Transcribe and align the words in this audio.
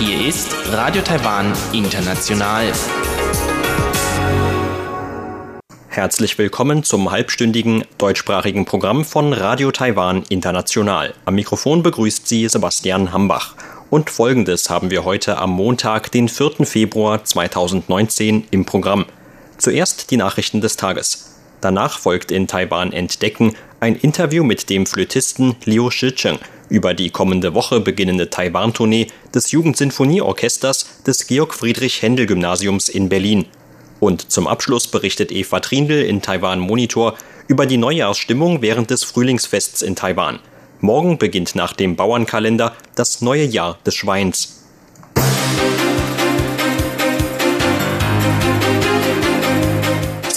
Hier 0.00 0.26
ist 0.26 0.56
Radio 0.72 1.02
Taiwan 1.02 1.52
International. 1.72 2.72
Herzlich 5.86 6.36
willkommen 6.38 6.82
zum 6.82 7.12
halbstündigen 7.12 7.84
deutschsprachigen 7.96 8.64
Programm 8.64 9.04
von 9.04 9.32
Radio 9.32 9.70
Taiwan 9.70 10.24
International. 10.28 11.14
Am 11.26 11.36
Mikrofon 11.36 11.84
begrüßt 11.84 12.26
Sie 12.26 12.48
Sebastian 12.48 13.12
Hambach. 13.12 13.54
Und 13.88 14.10
folgendes 14.10 14.68
haben 14.68 14.90
wir 14.90 15.04
heute 15.04 15.38
am 15.38 15.50
Montag, 15.50 16.10
den 16.10 16.28
4. 16.28 16.66
Februar 16.66 17.22
2019 17.22 18.48
im 18.50 18.64
Programm. 18.64 19.06
Zuerst 19.58 20.10
die 20.10 20.16
Nachrichten 20.16 20.60
des 20.60 20.76
Tages. 20.76 21.37
Danach 21.60 21.98
folgt 21.98 22.30
in 22.30 22.46
Taiwan 22.46 22.92
Entdecken 22.92 23.56
ein 23.80 23.96
Interview 23.96 24.44
mit 24.44 24.70
dem 24.70 24.86
Flötisten 24.86 25.56
Liu 25.64 25.90
Shicheng 25.90 26.38
über 26.68 26.94
die 26.94 27.10
kommende 27.10 27.54
Woche 27.54 27.80
beginnende 27.80 28.30
Taiwan-Tournee 28.30 29.08
des 29.34 29.50
Jugendsinfonieorchesters 29.52 31.02
des 31.06 31.26
Georg 31.26 31.54
Friedrich 31.54 32.02
Händel 32.02 32.26
Gymnasiums 32.26 32.88
in 32.88 33.08
Berlin. 33.08 33.46
Und 34.00 34.30
zum 34.30 34.46
Abschluss 34.46 34.86
berichtet 34.86 35.32
Eva 35.32 35.60
Trindl 35.60 36.02
in 36.02 36.22
Taiwan 36.22 36.60
Monitor 36.60 37.16
über 37.48 37.66
die 37.66 37.78
Neujahrsstimmung 37.78 38.62
während 38.62 38.90
des 38.90 39.02
Frühlingsfests 39.04 39.82
in 39.82 39.96
Taiwan. 39.96 40.38
Morgen 40.80 41.18
beginnt 41.18 41.56
nach 41.56 41.72
dem 41.72 41.96
Bauernkalender 41.96 42.76
das 42.94 43.20
neue 43.20 43.44
Jahr 43.44 43.78
des 43.84 43.96
Schweins. 43.96 44.58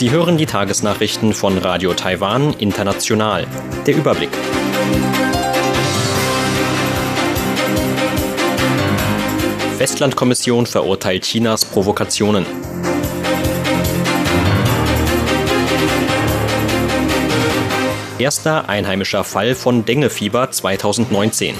Sie 0.01 0.09
hören 0.09 0.35
die 0.35 0.47
Tagesnachrichten 0.47 1.31
von 1.31 1.59
Radio 1.59 1.93
Taiwan 1.93 2.55
International. 2.55 3.45
Der 3.85 3.95
Überblick. 3.95 4.31
Festlandkommission 9.77 10.65
verurteilt 10.65 11.25
Chinas 11.25 11.65
Provokationen. 11.65 12.47
Erster 18.17 18.67
einheimischer 18.69 19.23
Fall 19.23 19.53
von 19.53 19.85
Dengefieber 19.85 20.49
2019. 20.49 21.53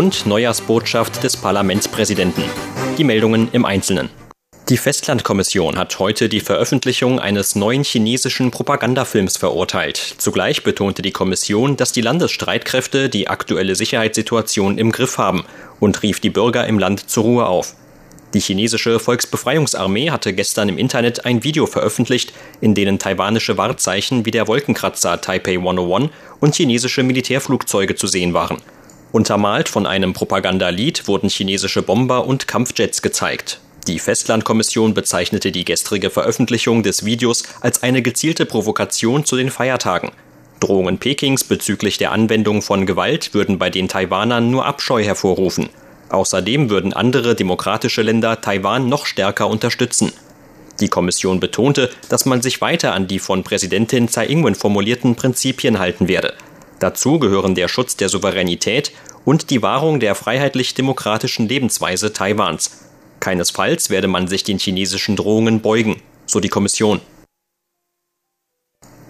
und 0.00 0.24
Neujahrsbotschaft 0.24 1.22
des 1.22 1.36
Parlamentspräsidenten. 1.36 2.42
Die 2.96 3.04
Meldungen 3.04 3.50
im 3.52 3.66
Einzelnen. 3.66 4.08
Die 4.70 4.78
Festlandkommission 4.78 5.76
hat 5.76 5.98
heute 5.98 6.30
die 6.30 6.40
Veröffentlichung 6.40 7.20
eines 7.20 7.54
neuen 7.54 7.84
chinesischen 7.84 8.50
Propagandafilms 8.50 9.36
verurteilt. 9.36 10.14
Zugleich 10.16 10.62
betonte 10.62 11.02
die 11.02 11.10
Kommission, 11.10 11.76
dass 11.76 11.92
die 11.92 12.00
Landesstreitkräfte 12.00 13.10
die 13.10 13.28
aktuelle 13.28 13.74
Sicherheitssituation 13.74 14.78
im 14.78 14.90
Griff 14.90 15.18
haben 15.18 15.44
und 15.80 16.02
rief 16.02 16.18
die 16.18 16.30
Bürger 16.30 16.66
im 16.66 16.78
Land 16.78 17.10
zur 17.10 17.24
Ruhe 17.24 17.44
auf. 17.44 17.74
Die 18.32 18.40
chinesische 18.40 19.00
Volksbefreiungsarmee 19.00 20.10
hatte 20.10 20.32
gestern 20.32 20.70
im 20.70 20.78
Internet 20.78 21.26
ein 21.26 21.44
Video 21.44 21.66
veröffentlicht, 21.66 22.32
in 22.62 22.74
denen 22.74 22.98
taiwanische 22.98 23.58
Wahrzeichen 23.58 24.24
wie 24.24 24.30
der 24.30 24.48
Wolkenkratzer 24.48 25.20
Taipei 25.20 25.58
101 25.58 26.08
und 26.40 26.54
chinesische 26.54 27.02
Militärflugzeuge 27.02 27.96
zu 27.96 28.06
sehen 28.06 28.32
waren. 28.32 28.62
Untermalt 29.12 29.68
von 29.68 29.86
einem 29.86 30.12
Propagandalied 30.12 31.08
wurden 31.08 31.28
chinesische 31.28 31.82
Bomber 31.82 32.26
und 32.26 32.46
Kampfjets 32.46 33.02
gezeigt. 33.02 33.60
Die 33.88 33.98
Festlandkommission 33.98 34.94
bezeichnete 34.94 35.50
die 35.50 35.64
gestrige 35.64 36.10
Veröffentlichung 36.10 36.84
des 36.84 37.04
Videos 37.04 37.42
als 37.60 37.82
eine 37.82 38.02
gezielte 38.02 38.46
Provokation 38.46 39.24
zu 39.24 39.36
den 39.36 39.50
Feiertagen. 39.50 40.12
Drohungen 40.60 40.98
Pekings 40.98 41.42
bezüglich 41.42 41.98
der 41.98 42.12
Anwendung 42.12 42.62
von 42.62 42.86
Gewalt 42.86 43.34
würden 43.34 43.58
bei 43.58 43.68
den 43.70 43.88
Taiwanern 43.88 44.50
nur 44.50 44.64
Abscheu 44.66 45.02
hervorrufen. 45.02 45.70
Außerdem 46.10 46.70
würden 46.70 46.92
andere 46.92 47.34
demokratische 47.34 48.02
Länder 48.02 48.40
Taiwan 48.40 48.88
noch 48.88 49.06
stärker 49.06 49.48
unterstützen. 49.48 50.12
Die 50.78 50.88
Kommission 50.88 51.40
betonte, 51.40 51.90
dass 52.08 52.26
man 52.26 52.42
sich 52.42 52.60
weiter 52.60 52.94
an 52.94 53.08
die 53.08 53.18
von 53.18 53.42
Präsidentin 53.42 54.08
Tsai 54.08 54.26
Ing-wen 54.26 54.54
formulierten 54.54 55.16
Prinzipien 55.16 55.78
halten 55.78 56.06
werde. 56.06 56.34
Dazu 56.80 57.18
gehören 57.18 57.54
der 57.54 57.68
Schutz 57.68 57.96
der 57.96 58.08
Souveränität 58.08 58.90
und 59.26 59.50
die 59.50 59.62
Wahrung 59.62 60.00
der 60.00 60.14
freiheitlich-demokratischen 60.14 61.46
Lebensweise 61.46 62.12
Taiwans. 62.12 62.88
Keinesfalls 63.20 63.90
werde 63.90 64.08
man 64.08 64.26
sich 64.28 64.44
den 64.44 64.58
chinesischen 64.58 65.14
Drohungen 65.14 65.60
beugen, 65.60 66.00
so 66.24 66.40
die 66.40 66.48
Kommission. 66.48 67.02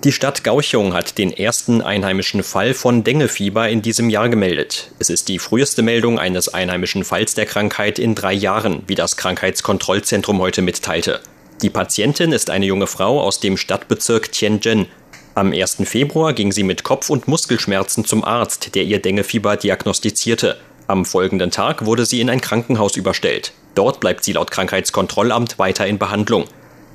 Die 0.03 0.13
Stadt 0.13 0.43
Gauchung 0.43 0.95
hat 0.95 1.17
den 1.19 1.31
ersten 1.31 1.81
einheimischen 1.81 2.43
Fall 2.43 2.75
von 2.75 3.05
Dengefieber 3.05 3.69
in 3.69 3.83
diesem 3.83 4.11
Jahr 4.11 4.31
gemeldet. 4.31 4.91
Es 4.99 5.11
ist 5.11 5.29
die 5.29 5.39
früheste 5.39 5.83
Meldung 5.83 6.19
eines 6.19 6.49
einheimischen 6.49 7.05
Falls 7.05 7.35
der 7.35 7.47
Krankheit 7.47 7.99
in 7.99 8.15
drei 8.17 8.33
Jahren, 8.33 8.83
wie 8.89 8.95
das 8.97 9.17
Krankheitskontrollzentrum 9.17 10.41
heute 10.41 10.63
mitteilte. 10.63 11.21
Die 11.63 11.71
Patientin 11.71 12.33
ist 12.33 12.49
eine 12.49 12.65
junge 12.65 12.87
Frau 12.87 13.21
aus 13.21 13.39
dem 13.39 13.59
Stadtbezirk 13.59 14.33
Tianjin, 14.33 14.87
am 15.35 15.53
1. 15.53 15.77
Februar 15.85 16.33
ging 16.33 16.51
sie 16.51 16.65
mit 16.65 16.83
Kopf- 16.83 17.09
und 17.09 17.29
Muskelschmerzen 17.29 18.05
zum 18.05 18.25
Arzt, 18.25 18.75
der 18.75 18.83
ihr 18.83 19.01
Dengefieber 19.01 19.57
diagnostizierte. 19.57 20.57
Am 20.89 21.05
folgenden 21.05 21.53
Tag 21.53 21.87
wurde 21.87 22.05
sie 22.05 22.21
in 22.21 22.29
ein 22.29 22.41
Krankenhaus 22.41 22.97
überstellt. 22.97 23.53
Dort 23.77 24.01
bleibt 24.01 24.25
sie 24.25 24.33
laut 24.33 24.51
Krankheitskontrollamt 24.51 25.59
weiter 25.59 25.87
in 25.87 25.99
Behandlung. 25.99 26.47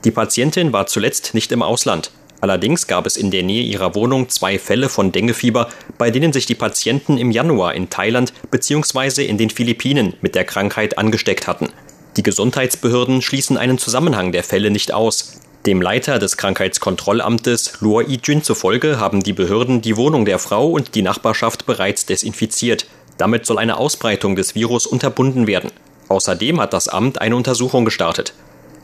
Die 0.03 0.11
Patientin 0.11 0.73
war 0.73 0.85
zuletzt 0.87 1.33
nicht 1.33 1.53
im 1.53 1.61
Ausland. 1.61 2.11
Allerdings 2.41 2.87
gab 2.87 3.07
es 3.07 3.15
in 3.15 3.31
der 3.31 3.43
Nähe 3.43 3.63
ihrer 3.63 3.95
Wohnung 3.95 4.27
zwei 4.27 4.59
Fälle 4.59 4.89
von 4.89 5.13
Dengefieber, 5.13 5.69
bei 5.97 6.11
denen 6.11 6.33
sich 6.33 6.45
die 6.45 6.55
Patienten 6.55 7.17
im 7.17 7.31
Januar 7.31 7.73
in 7.73 7.89
Thailand 7.89 8.33
bzw. 8.51 9.25
in 9.25 9.37
den 9.37 9.49
Philippinen 9.49 10.13
mit 10.21 10.35
der 10.35 10.43
Krankheit 10.43 10.97
angesteckt 10.97 11.47
hatten. 11.47 11.69
Die 12.17 12.23
Gesundheitsbehörden 12.23 13.21
schließen 13.21 13.57
einen 13.57 13.77
Zusammenhang 13.77 14.33
der 14.33 14.43
Fälle 14.43 14.71
nicht 14.71 14.93
aus. 14.93 15.39
Dem 15.65 15.81
Leiter 15.81 16.19
des 16.19 16.37
Krankheitskontrollamtes 16.37 17.81
Luo 17.81 17.99
Yijun 17.99 18.43
zufolge 18.43 18.99
haben 18.99 19.23
die 19.23 19.33
Behörden 19.33 19.81
die 19.81 19.97
Wohnung 19.97 20.25
der 20.25 20.37
Frau 20.37 20.69
und 20.69 20.93
die 20.93 21.01
Nachbarschaft 21.01 21.65
bereits 21.65 22.05
desinfiziert. 22.05 22.85
Damit 23.17 23.47
soll 23.47 23.57
eine 23.57 23.77
Ausbreitung 23.77 24.35
des 24.35 24.53
Virus 24.53 24.85
unterbunden 24.85 25.47
werden. 25.47 25.71
Außerdem 26.07 26.61
hat 26.61 26.73
das 26.73 26.87
Amt 26.87 27.19
eine 27.19 27.35
Untersuchung 27.35 27.83
gestartet. 27.83 28.35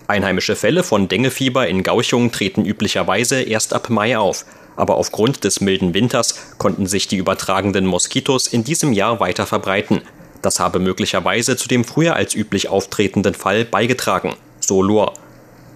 Einheimische 0.08 0.56
Fälle 0.56 0.84
von 0.84 1.08
Dengefieber 1.08 1.68
in 1.68 1.84
Gauchung 1.84 2.32
treten 2.32 2.66
üblicherweise 2.66 3.44
erst 3.44 3.76
ab 3.76 3.92
Mai 3.92 4.18
auf, 4.18 4.46
aber 4.76 4.96
aufgrund 4.96 5.44
des 5.44 5.62
milden 5.62 5.94
Winters 5.94 6.56
konnten 6.58 6.88
sich 6.88 7.08
die 7.08 7.18
übertragenden 7.18 7.86
Moskitos 7.86 8.48
in 8.48 8.64
diesem 8.64 8.92
Jahr 8.92 9.20
weiter 9.20 9.46
verbreiten. 9.46 10.02
Das 10.42 10.60
habe 10.60 10.80
möglicherweise 10.80 11.56
zu 11.58 11.68
dem 11.68 11.84
früher 11.84 12.16
als 12.16 12.34
üblich 12.34 12.70
auftretenden 12.70 13.36
Fall 13.36 13.66
beigetragen, 13.66 14.34
so 14.60 14.82
Luo. 14.82 15.14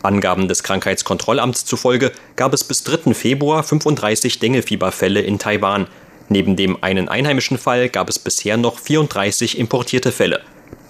Angaben 0.05 0.47
des 0.47 0.63
Krankheitskontrollamts 0.63 1.65
zufolge 1.65 2.11
gab 2.35 2.53
es 2.53 2.63
bis 2.63 2.83
3. 2.83 3.13
Februar 3.13 3.63
35 3.63 4.39
Dengefieberfälle 4.39 5.21
in 5.21 5.39
Taiwan. 5.39 5.87
Neben 6.29 6.55
dem 6.55 6.83
einen 6.83 7.09
einheimischen 7.09 7.57
Fall 7.57 7.89
gab 7.89 8.09
es 8.09 8.19
bisher 8.19 8.57
noch 8.57 8.79
34 8.79 9.57
importierte 9.57 10.11
Fälle. 10.11 10.41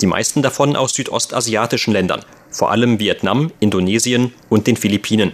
Die 0.01 0.07
meisten 0.07 0.41
davon 0.41 0.75
aus 0.75 0.93
südostasiatischen 0.93 1.93
Ländern, 1.93 2.23
vor 2.51 2.71
allem 2.71 2.99
Vietnam, 2.99 3.51
Indonesien 3.59 4.33
und 4.49 4.67
den 4.67 4.77
Philippinen. 4.77 5.31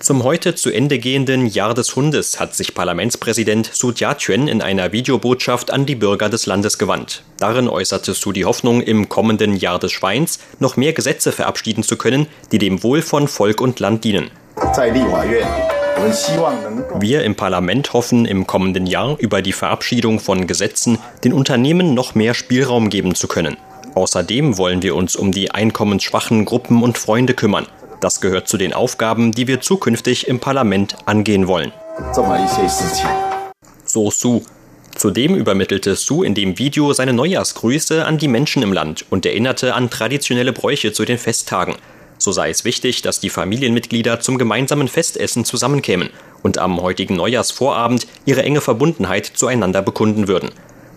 Zum 0.00 0.22
heute 0.22 0.54
zu 0.54 0.70
Ende 0.70 1.00
gehenden 1.00 1.46
Jahr 1.46 1.74
des 1.74 1.96
Hundes 1.96 2.38
hat 2.38 2.54
sich 2.54 2.72
Parlamentspräsident 2.72 3.68
Su 3.72 3.90
Jia-Chuen 3.90 4.46
in 4.46 4.62
einer 4.62 4.92
Videobotschaft 4.92 5.72
an 5.72 5.86
die 5.86 5.96
Bürger 5.96 6.28
des 6.28 6.46
Landes 6.46 6.78
gewandt. 6.78 7.24
Darin 7.38 7.68
äußerte 7.68 8.14
Su 8.14 8.30
die 8.30 8.44
Hoffnung, 8.44 8.80
im 8.80 9.08
kommenden 9.08 9.56
Jahr 9.56 9.80
des 9.80 9.90
Schweins 9.90 10.38
noch 10.60 10.76
mehr 10.76 10.92
Gesetze 10.92 11.32
verabschieden 11.32 11.82
zu 11.82 11.96
können, 11.96 12.28
die 12.52 12.58
dem 12.58 12.84
Wohl 12.84 13.02
von 13.02 13.26
Volk 13.26 13.60
und 13.60 13.80
Land 13.80 14.04
dienen. 14.04 14.30
Wir 17.00 17.24
im 17.24 17.34
Parlament 17.34 17.92
hoffen, 17.92 18.24
im 18.24 18.46
kommenden 18.46 18.86
Jahr 18.86 19.16
über 19.18 19.42
die 19.42 19.52
Verabschiedung 19.52 20.20
von 20.20 20.46
Gesetzen 20.46 20.98
den 21.24 21.32
Unternehmen 21.32 21.94
noch 21.94 22.14
mehr 22.14 22.34
Spielraum 22.34 22.88
geben 22.88 23.16
zu 23.16 23.26
können. 23.26 23.56
Außerdem 23.96 24.58
wollen 24.58 24.82
wir 24.82 24.94
uns 24.94 25.16
um 25.16 25.32
die 25.32 25.50
einkommensschwachen 25.50 26.44
Gruppen 26.44 26.84
und 26.84 26.98
Freunde 26.98 27.34
kümmern. 27.34 27.66
Das 28.00 28.20
gehört 28.20 28.48
zu 28.48 28.56
den 28.58 28.72
Aufgaben, 28.72 29.32
die 29.32 29.48
wir 29.48 29.60
zukünftig 29.60 30.28
im 30.28 30.38
Parlament 30.38 30.96
angehen 31.06 31.48
wollen. 31.48 31.72
So 33.84 34.10
Su. 34.10 34.42
Zudem 34.94 35.34
übermittelte 35.34 35.96
Su 35.96 36.22
in 36.22 36.34
dem 36.34 36.58
Video 36.58 36.92
seine 36.92 37.12
Neujahrsgrüße 37.12 38.04
an 38.04 38.18
die 38.18 38.28
Menschen 38.28 38.62
im 38.62 38.72
Land 38.72 39.04
und 39.10 39.26
erinnerte 39.26 39.74
an 39.74 39.90
traditionelle 39.90 40.52
Bräuche 40.52 40.92
zu 40.92 41.04
den 41.04 41.18
Festtagen. 41.18 41.76
So 42.18 42.32
sei 42.32 42.50
es 42.50 42.64
wichtig, 42.64 43.02
dass 43.02 43.20
die 43.20 43.30
Familienmitglieder 43.30 44.20
zum 44.20 44.38
gemeinsamen 44.38 44.88
Festessen 44.88 45.44
zusammenkämen 45.44 46.10
und 46.42 46.58
am 46.58 46.80
heutigen 46.80 47.16
Neujahrsvorabend 47.16 48.06
ihre 48.26 48.42
enge 48.42 48.60
Verbundenheit 48.60 49.26
zueinander 49.26 49.82
bekunden 49.82 50.26
würden. 50.26 50.50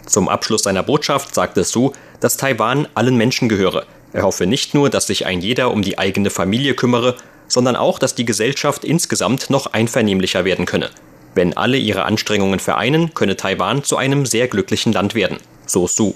Zum 0.06 0.30
Abschluss 0.30 0.64
seiner 0.64 0.84
Botschaft 0.84 1.34
sagte 1.36 1.64
Su, 1.64 1.94
dass 2.20 2.38
Taiwan 2.38 2.88
allen 2.96 3.18
Menschen 3.18 3.50
gehöre, 3.50 3.86
Er 4.14 4.24
hoffe 4.24 4.46
nicht 4.46 4.74
nur, 4.74 4.90
dass 4.90 5.08
sich 5.08 5.26
ein 5.26 5.42
jeder 5.42 5.72
um 5.72 5.82
die 5.82 5.98
eigene 5.98 6.30
Familie 6.30 6.74
kümmere, 6.74 7.16
sondern 7.48 7.76
auch, 7.76 8.00
dass 8.00 8.16
die 8.16 8.26
Gesellschaft 8.26 8.84
insgesamt 8.84 9.50
noch 9.50 9.68
einvernehmlicher 9.68 10.46
werden 10.46 10.66
könne. 10.66 10.90
Wenn 11.34 11.56
alle 11.56 11.78
ihre 11.78 12.04
Anstrengungen 12.04 12.60
vereinen, 12.60 13.14
könne 13.14 13.38
Taiwan 13.38 13.84
zu 13.84 13.98
einem 13.98 14.26
sehr 14.26 14.48
glücklichen 14.48 14.92
Land 14.92 15.16
werden, 15.16 15.38
so 15.66 15.88
Su. 15.88 16.14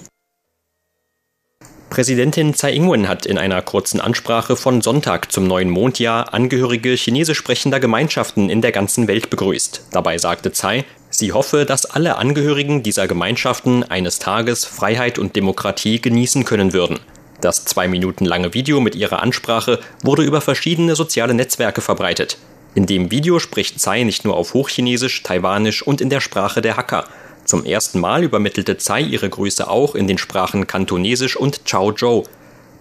Präsidentin 1.88 2.52
Tsai 2.52 2.74
Ing-wen 2.74 3.08
hat 3.08 3.24
in 3.24 3.38
einer 3.38 3.62
kurzen 3.62 4.00
Ansprache 4.00 4.56
von 4.56 4.82
Sonntag 4.82 5.32
zum 5.32 5.46
neuen 5.46 5.70
Mondjahr 5.70 6.34
Angehörige 6.34 6.90
chinesisch 6.90 7.38
sprechender 7.38 7.80
Gemeinschaften 7.80 8.50
in 8.50 8.60
der 8.60 8.72
ganzen 8.72 9.08
Welt 9.08 9.30
begrüßt. 9.30 9.86
Dabei 9.92 10.18
sagte 10.18 10.52
Tsai, 10.52 10.84
sie 11.08 11.32
hoffe, 11.32 11.64
dass 11.64 11.86
alle 11.86 12.16
Angehörigen 12.16 12.82
dieser 12.82 13.06
Gemeinschaften 13.06 13.82
eines 13.84 14.18
Tages 14.18 14.66
Freiheit 14.66 15.18
und 15.18 15.36
Demokratie 15.36 16.02
genießen 16.02 16.44
können 16.44 16.74
würden. 16.74 16.98
Das 17.40 17.64
zwei 17.64 17.86
Minuten 17.86 18.24
lange 18.24 18.54
Video 18.54 18.80
mit 18.80 18.94
ihrer 18.94 19.22
Ansprache 19.22 19.78
wurde 20.02 20.22
über 20.22 20.40
verschiedene 20.40 20.96
soziale 20.96 21.34
Netzwerke 21.34 21.80
verbreitet. 21.80 22.38
In 22.74 22.86
dem 22.86 23.10
Video 23.10 23.38
spricht 23.38 23.78
Tsai 23.78 24.04
nicht 24.04 24.24
nur 24.24 24.36
auf 24.36 24.54
Hochchinesisch, 24.54 25.22
Taiwanisch 25.22 25.82
und 25.82 26.00
in 26.00 26.10
der 26.10 26.20
Sprache 26.20 26.62
der 26.62 26.76
Hacker. 26.76 27.06
Zum 27.44 27.64
ersten 27.64 28.00
Mal 28.00 28.24
übermittelte 28.24 28.76
Tsai 28.76 29.02
ihre 29.02 29.28
Grüße 29.28 29.68
auch 29.68 29.94
in 29.94 30.06
den 30.06 30.18
Sprachen 30.18 30.66
Kantonesisch 30.66 31.36
und 31.36 31.64
Chaozhou. 31.64 32.24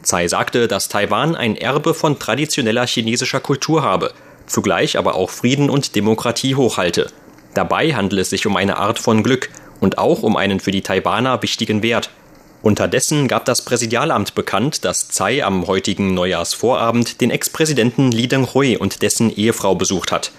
Tsai 0.04 0.28
sagte, 0.28 0.68
dass 0.68 0.90
Taiwan 0.90 1.36
ein 1.36 1.56
Erbe 1.56 1.94
von 1.94 2.19
traditioneller 2.19 2.88
chinesischer 2.88 3.40
Kultur 3.40 3.84
habe, 3.84 4.13
zugleich 4.48 4.98
aber 4.98 5.16
auch 5.16 5.30
Frieden 5.30 5.69
und 5.69 5.96
Demokratie 5.96 6.56
hochhalte. 6.56 7.08
Dabei 7.54 7.94
handele 7.94 8.22
es 8.22 8.30
sich 8.30 8.46
um 8.46 8.56
eine 8.56 8.78
Art 8.78 9.00
von 9.00 9.24
Glück 9.24 9.50
und 9.80 9.98
auch 9.98 10.24
um 10.24 10.36
einen 10.36 10.60
für 10.60 10.72
die 10.72 10.81
Taiwaner 10.81 11.42
wichtigen 11.42 11.84
Wert– 11.84 12.10
Unterdessen 12.62 13.28
gab 13.28 13.46
das 13.46 13.63
Präsidialamt 13.63 14.34
bekannt, 14.34 14.86
dass 14.86 15.10
Tsai 15.10 15.44
am 15.44 15.68
heutigen 15.68 16.13
Neujahrsvorabend 16.13 17.22
den 17.22 17.30
Ex-Präsidenten 17.30 18.12
Li 18.12 18.28
Denghui 18.28 18.78
und 18.78 19.02
dessen 19.02 19.36
Ehefrau 19.36 19.75
besucht 19.75 20.12
hat. 20.12 20.31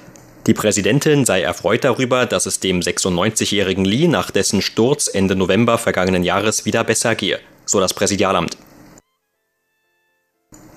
Die 0.47 0.55
Präsidentin 0.55 1.25
sei 1.25 1.43
erfreut 1.43 1.83
darüber, 1.83 2.25
dass 2.27 2.47
es 2.47 2.61
dem 2.61 2.81
96-jährigen 2.81 3.85
Li 3.85 4.07
nach 4.07 4.31
dessen 4.31 4.63
Sturz 4.63 5.09
Ende 5.09 5.35
November 5.35 5.77
vergangenen 5.77 6.23
Jahres 6.23 6.65
wieder 6.65 6.85
besser 6.85 7.15
gehe, 7.15 7.41
so 7.65 7.81
das 7.81 7.95
Präsidialamt. 7.95 8.57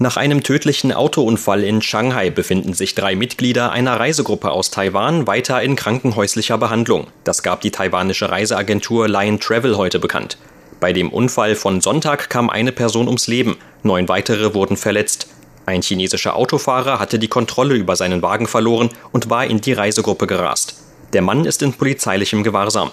Nach 0.01 0.15
einem 0.15 0.43
tödlichen 0.43 0.93
Autounfall 0.93 1.63
in 1.63 1.81
Shanghai 1.81 2.29
befinden 2.29 2.73
sich 2.73 2.95
drei 2.95 3.17
Mitglieder 3.17 3.71
einer 3.71 3.99
Reisegruppe 3.99 4.49
aus 4.49 4.71
Taiwan 4.71 5.27
weiter 5.27 5.61
in 5.61 5.75
krankenhäuslicher 5.75 6.57
Behandlung. 6.57 7.07
Das 7.25 7.43
gab 7.43 7.59
die 7.59 7.71
taiwanische 7.71 8.31
Reiseagentur 8.31 9.09
Lion 9.09 9.41
Travel 9.41 9.75
heute 9.75 9.99
bekannt. 9.99 10.37
Bei 10.79 10.93
dem 10.93 11.09
Unfall 11.09 11.55
von 11.55 11.81
Sonntag 11.81 12.29
kam 12.29 12.49
eine 12.49 12.71
Person 12.71 13.07
ums 13.07 13.27
Leben, 13.27 13.57
neun 13.83 14.07
weitere 14.07 14.53
wurden 14.53 14.77
verletzt. 14.77 15.27
Ein 15.65 15.81
chinesischer 15.81 16.35
Autofahrer 16.35 16.99
hatte 16.99 17.19
die 17.19 17.27
Kontrolle 17.27 17.75
über 17.75 17.95
seinen 17.95 18.21
Wagen 18.21 18.47
verloren 18.47 18.89
und 19.11 19.29
war 19.29 19.45
in 19.45 19.59
die 19.61 19.73
Reisegruppe 19.73 20.25
gerast. 20.25 20.75
Der 21.13 21.21
Mann 21.21 21.45
ist 21.45 21.61
in 21.61 21.73
polizeilichem 21.73 22.43
Gewahrsam. 22.43 22.91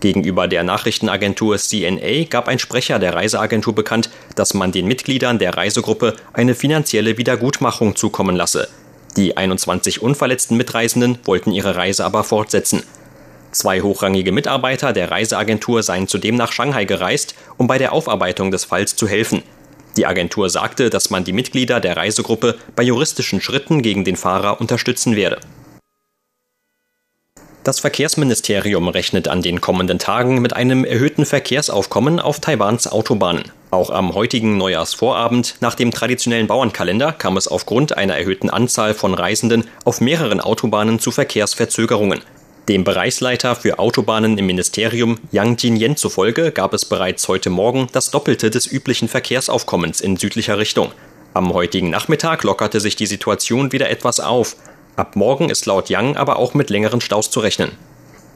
Gegenüber 0.00 0.46
der 0.46 0.62
Nachrichtenagentur 0.62 1.58
CNA 1.58 2.24
gab 2.30 2.48
ein 2.48 2.58
Sprecher 2.58 2.98
der 2.98 3.14
Reiseagentur 3.14 3.74
bekannt, 3.74 4.10
dass 4.36 4.54
man 4.54 4.70
den 4.70 4.86
Mitgliedern 4.86 5.38
der 5.38 5.56
Reisegruppe 5.56 6.14
eine 6.32 6.54
finanzielle 6.54 7.18
Wiedergutmachung 7.18 7.96
zukommen 7.96 8.36
lasse. 8.36 8.68
Die 9.16 9.36
21 9.36 10.02
unverletzten 10.02 10.56
Mitreisenden 10.56 11.18
wollten 11.24 11.50
ihre 11.50 11.74
Reise 11.74 12.04
aber 12.04 12.22
fortsetzen. 12.22 12.82
Zwei 13.56 13.80
hochrangige 13.80 14.32
Mitarbeiter 14.32 14.92
der 14.92 15.10
Reiseagentur 15.10 15.82
seien 15.82 16.08
zudem 16.08 16.34
nach 16.36 16.52
Shanghai 16.52 16.84
gereist, 16.84 17.34
um 17.56 17.66
bei 17.66 17.78
der 17.78 17.94
Aufarbeitung 17.94 18.50
des 18.50 18.66
Falls 18.66 18.96
zu 18.96 19.08
helfen. 19.08 19.42
Die 19.96 20.04
Agentur 20.04 20.50
sagte, 20.50 20.90
dass 20.90 21.08
man 21.08 21.24
die 21.24 21.32
Mitglieder 21.32 21.80
der 21.80 21.96
Reisegruppe 21.96 22.56
bei 22.76 22.82
juristischen 22.82 23.40
Schritten 23.40 23.80
gegen 23.80 24.04
den 24.04 24.16
Fahrer 24.16 24.60
unterstützen 24.60 25.16
werde. 25.16 25.40
Das 27.64 27.80
Verkehrsministerium 27.80 28.88
rechnet 28.88 29.26
an 29.26 29.40
den 29.40 29.62
kommenden 29.62 29.98
Tagen 29.98 30.42
mit 30.42 30.52
einem 30.52 30.84
erhöhten 30.84 31.24
Verkehrsaufkommen 31.24 32.20
auf 32.20 32.40
Taiwans 32.40 32.86
Autobahnen. 32.86 33.44
Auch 33.70 33.88
am 33.88 34.14
heutigen 34.14 34.58
Neujahrsvorabend 34.58 35.56
nach 35.60 35.74
dem 35.74 35.92
traditionellen 35.92 36.46
Bauernkalender 36.46 37.12
kam 37.12 37.38
es 37.38 37.48
aufgrund 37.48 37.96
einer 37.96 38.18
erhöhten 38.18 38.50
Anzahl 38.50 38.92
von 38.92 39.14
Reisenden 39.14 39.64
auf 39.86 40.02
mehreren 40.02 40.40
Autobahnen 40.40 41.00
zu 41.00 41.10
Verkehrsverzögerungen. 41.10 42.20
Dem 42.68 42.82
Bereichsleiter 42.82 43.54
für 43.54 43.78
Autobahnen 43.78 44.38
im 44.38 44.46
Ministerium 44.46 45.20
Yang 45.30 45.62
Jinyen 45.62 45.96
zufolge 45.96 46.50
gab 46.50 46.74
es 46.74 46.84
bereits 46.84 47.28
heute 47.28 47.48
Morgen 47.48 47.86
das 47.92 48.10
Doppelte 48.10 48.50
des 48.50 48.66
üblichen 48.66 49.06
Verkehrsaufkommens 49.06 50.00
in 50.00 50.16
südlicher 50.16 50.58
Richtung. 50.58 50.90
Am 51.32 51.54
heutigen 51.54 51.90
Nachmittag 51.90 52.42
lockerte 52.42 52.80
sich 52.80 52.96
die 52.96 53.06
Situation 53.06 53.70
wieder 53.70 53.88
etwas 53.88 54.18
auf. 54.18 54.56
Ab 54.96 55.14
morgen 55.14 55.48
ist 55.48 55.66
laut 55.66 55.90
Yang 55.90 56.16
aber 56.16 56.40
auch 56.40 56.54
mit 56.54 56.70
längeren 56.70 57.00
Staus 57.00 57.30
zu 57.30 57.38
rechnen. 57.38 57.70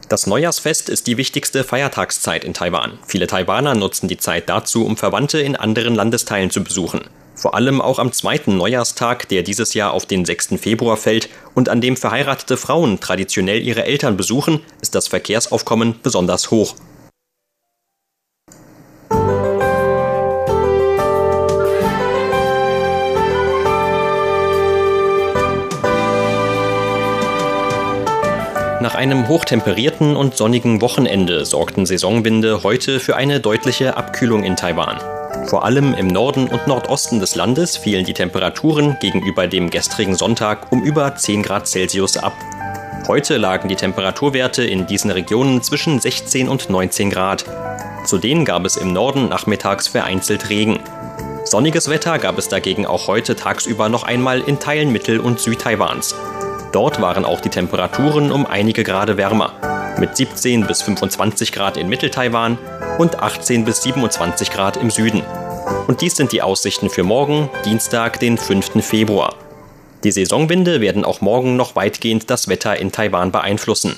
Das 0.07 0.27
Neujahrsfest 0.27 0.87
ist 0.87 1.07
die 1.07 1.17
wichtigste 1.17 1.65
Feiertagszeit 1.65 2.45
in 2.45 2.53
Taiwan. 2.53 2.99
Viele 3.05 3.27
Taiwaner 3.27 3.75
nutzen 3.75 4.07
die 4.07 4.17
Zeit 4.17 4.47
dazu, 4.47 4.85
um 4.85 4.95
Verwandte 4.95 5.41
in 5.41 5.57
anderen 5.57 5.93
Landesteilen 5.93 6.51
zu 6.51 6.63
besuchen. 6.63 7.01
Vor 7.41 7.55
allem 7.55 7.81
auch 7.81 7.97
am 7.97 8.11
zweiten 8.11 8.57
Neujahrstag, 8.57 9.27
der 9.29 9.41
dieses 9.41 9.73
Jahr 9.73 9.93
auf 9.93 10.05
den 10.05 10.25
6. 10.25 10.59
Februar 10.59 10.95
fällt 10.95 11.27
und 11.55 11.69
an 11.69 11.81
dem 11.81 11.97
verheiratete 11.97 12.55
Frauen 12.55 12.99
traditionell 12.99 13.59
ihre 13.59 13.83
Eltern 13.83 14.15
besuchen, 14.15 14.59
ist 14.79 14.93
das 14.93 15.07
Verkehrsaufkommen 15.07 15.95
besonders 16.03 16.51
hoch. 16.51 16.75
Nach 28.81 28.93
einem 28.93 29.27
hochtemperierten 29.27 30.15
und 30.15 30.37
sonnigen 30.37 30.79
Wochenende 30.81 31.45
sorgten 31.47 31.87
Saisonwinde 31.87 32.61
heute 32.61 32.99
für 32.99 33.15
eine 33.15 33.39
deutliche 33.39 33.97
Abkühlung 33.97 34.43
in 34.43 34.55
Taiwan. 34.55 35.20
Vor 35.47 35.65
allem 35.65 35.93
im 35.93 36.07
Norden 36.07 36.47
und 36.47 36.67
Nordosten 36.67 37.19
des 37.19 37.35
Landes 37.35 37.75
fielen 37.75 38.05
die 38.05 38.13
Temperaturen 38.13 38.97
gegenüber 39.01 39.47
dem 39.47 39.69
gestrigen 39.69 40.15
Sonntag 40.15 40.71
um 40.71 40.81
über 40.83 41.15
10 41.15 41.43
Grad 41.43 41.67
Celsius 41.67 42.17
ab. 42.17 42.33
Heute 43.07 43.37
lagen 43.37 43.67
die 43.67 43.75
Temperaturwerte 43.75 44.63
in 44.63 44.87
diesen 44.87 45.11
Regionen 45.11 45.61
zwischen 45.61 45.99
16 45.99 46.47
und 46.47 46.69
19 46.69 47.09
Grad. 47.09 47.45
Zudem 48.05 48.45
gab 48.45 48.65
es 48.65 48.77
im 48.77 48.93
Norden 48.93 49.29
nachmittags 49.29 49.87
vereinzelt 49.87 50.49
Regen. 50.49 50.79
Sonniges 51.43 51.89
Wetter 51.89 52.19
gab 52.19 52.37
es 52.37 52.47
dagegen 52.47 52.85
auch 52.85 53.07
heute 53.07 53.35
tagsüber 53.35 53.89
noch 53.89 54.03
einmal 54.03 54.39
in 54.41 54.59
Teilen 54.59 54.91
Mittel- 54.91 55.19
und 55.19 55.39
Südtaiwans. 55.39 56.15
Dort 56.71 57.01
waren 57.01 57.25
auch 57.25 57.41
die 57.41 57.49
Temperaturen 57.49 58.31
um 58.31 58.45
einige 58.45 58.83
Grade 58.83 59.17
wärmer, 59.17 59.53
mit 59.99 60.15
17 60.15 60.67
bis 60.67 60.81
25 60.81 61.51
Grad 61.51 61.77
in 61.77 61.89
Mitteltaiwan 61.89 62.57
und 62.97 63.19
18 63.19 63.65
bis 63.65 63.81
27 63.83 64.51
Grad 64.51 64.77
im 64.77 64.91
Süden. 64.91 65.23
Und 65.87 66.01
dies 66.01 66.15
sind 66.15 66.31
die 66.31 66.41
Aussichten 66.41 66.89
für 66.89 67.03
morgen, 67.03 67.49
Dienstag, 67.65 68.19
den 68.19 68.37
5. 68.37 68.83
Februar. 68.85 69.35
Die 70.03 70.11
Saisonwinde 70.11 70.81
werden 70.81 71.05
auch 71.05 71.21
morgen 71.21 71.55
noch 71.55 71.75
weitgehend 71.75 72.29
das 72.29 72.47
Wetter 72.47 72.77
in 72.77 72.91
Taiwan 72.91 73.31
beeinflussen. 73.31 73.95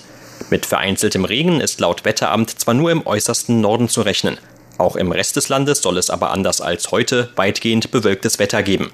Mit 0.49 0.65
vereinzeltem 0.65 1.25
Regen 1.25 1.61
ist 1.61 1.79
laut 1.79 2.03
Wetteramt 2.05 2.49
zwar 2.59 2.73
nur 2.73 2.91
im 2.91 3.05
äußersten 3.07 3.61
Norden 3.61 3.87
zu 3.87 4.01
rechnen. 4.01 4.37
Auch 4.77 4.95
im 4.95 5.11
Rest 5.11 5.35
des 5.35 5.49
Landes 5.49 5.81
soll 5.81 5.97
es 5.97 6.09
aber 6.09 6.31
anders 6.31 6.59
als 6.59 6.91
heute 6.91 7.29
weitgehend 7.35 7.91
bewölktes 7.91 8.39
Wetter 8.39 8.63
geben. 8.63 8.91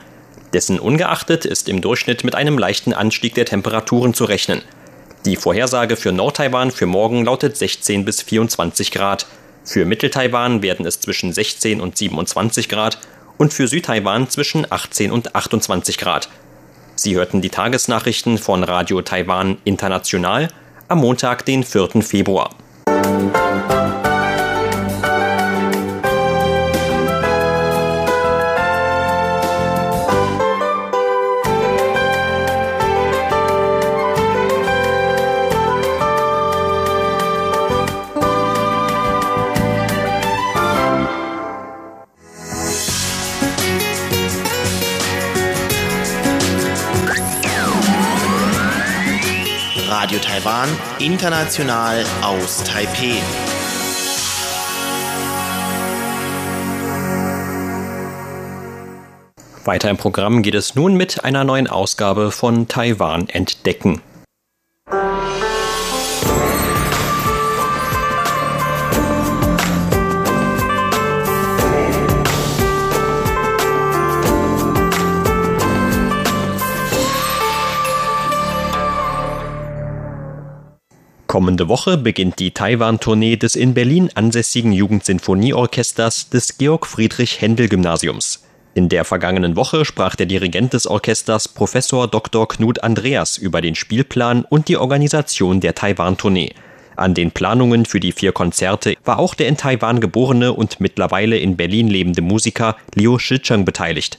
Dessen 0.53 0.79
ungeachtet 0.79 1.45
ist 1.45 1.69
im 1.69 1.81
Durchschnitt 1.81 2.23
mit 2.23 2.35
einem 2.35 2.57
leichten 2.57 2.93
Anstieg 2.93 3.35
der 3.35 3.45
Temperaturen 3.45 4.13
zu 4.13 4.25
rechnen. 4.25 4.61
Die 5.25 5.35
Vorhersage 5.35 5.97
für 5.97 6.13
Nordtaiwan 6.13 6.71
für 6.71 6.85
morgen 6.85 7.25
lautet 7.25 7.57
16 7.57 8.05
bis 8.05 8.21
24 8.21 8.91
Grad. 8.91 9.25
Für 9.65 9.83
Mitteltaiwan 9.83 10.61
werden 10.61 10.85
es 10.85 11.01
zwischen 11.01 11.33
16 11.33 11.81
und 11.81 11.97
27 11.97 12.69
Grad 12.69 12.97
und 13.37 13.53
für 13.53 13.67
Südtaiwan 13.67 14.29
zwischen 14.29 14.65
18 14.69 15.11
und 15.11 15.35
28 15.35 15.97
Grad. 15.97 16.29
Sie 16.95 17.15
hörten 17.15 17.41
die 17.41 17.49
Tagesnachrichten 17.49 18.37
von 18.37 18.63
Radio 18.63 19.01
Taiwan 19.01 19.57
International 19.65 20.49
am 20.87 20.99
Montag, 20.99 21.45
den 21.45 21.63
4. 21.63 22.01
Februar. 22.01 22.55
Taiwan, 50.59 50.77
international 50.99 52.03
aus 52.21 52.63
Taipeh. 52.65 53.15
Weiter 59.63 59.89
im 59.89 59.95
Programm 59.95 60.41
geht 60.41 60.55
es 60.55 60.75
nun 60.75 60.95
mit 60.95 61.23
einer 61.23 61.45
neuen 61.45 61.67
Ausgabe 61.67 62.31
von 62.31 62.67
Taiwan 62.67 63.29
entdecken. 63.29 64.01
Kommende 81.29 81.69
Woche 81.69 81.99
beginnt 81.99 82.39
die 82.39 82.55
Taiwan-Tournee 82.55 83.35
des 83.35 83.55
in 83.55 83.75
Berlin 83.75 84.09
ansässigen 84.15 84.71
Jugendsinfonieorchesters 84.71 86.31
des 86.31 86.57
Georg 86.57 86.87
Friedrich 86.87 87.39
Händel 87.39 87.69
Gymnasiums. 87.69 88.43
In 88.73 88.89
der 88.89 89.05
vergangenen 89.05 89.55
Woche 89.55 89.85
sprach 89.85 90.15
der 90.15 90.25
Dirigent 90.25 90.73
des 90.73 90.87
Orchesters 90.87 91.47
Professor 91.47 92.07
Dr. 92.07 92.47
Knut 92.47 92.81
Andreas 92.81 93.37
über 93.37 93.61
den 93.61 93.75
Spielplan 93.75 94.43
und 94.43 94.69
die 94.69 94.77
Organisation 94.77 95.59
der 95.59 95.75
Taiwan-Tournee. 95.75 96.55
An 96.95 97.13
den 97.13 97.29
Planungen 97.29 97.85
für 97.85 97.99
die 97.99 98.11
vier 98.11 98.31
Konzerte 98.31 98.95
war 99.05 99.19
auch 99.19 99.35
der 99.35 99.49
in 99.49 99.57
Taiwan 99.57 99.99
geborene 99.99 100.53
und 100.53 100.79
mittlerweile 100.79 101.37
in 101.37 101.57
Berlin 101.57 101.89
lebende 101.89 102.23
Musiker 102.23 102.75
Liu 102.95 103.19
Shicheng 103.19 103.65
beteiligt. 103.65 104.17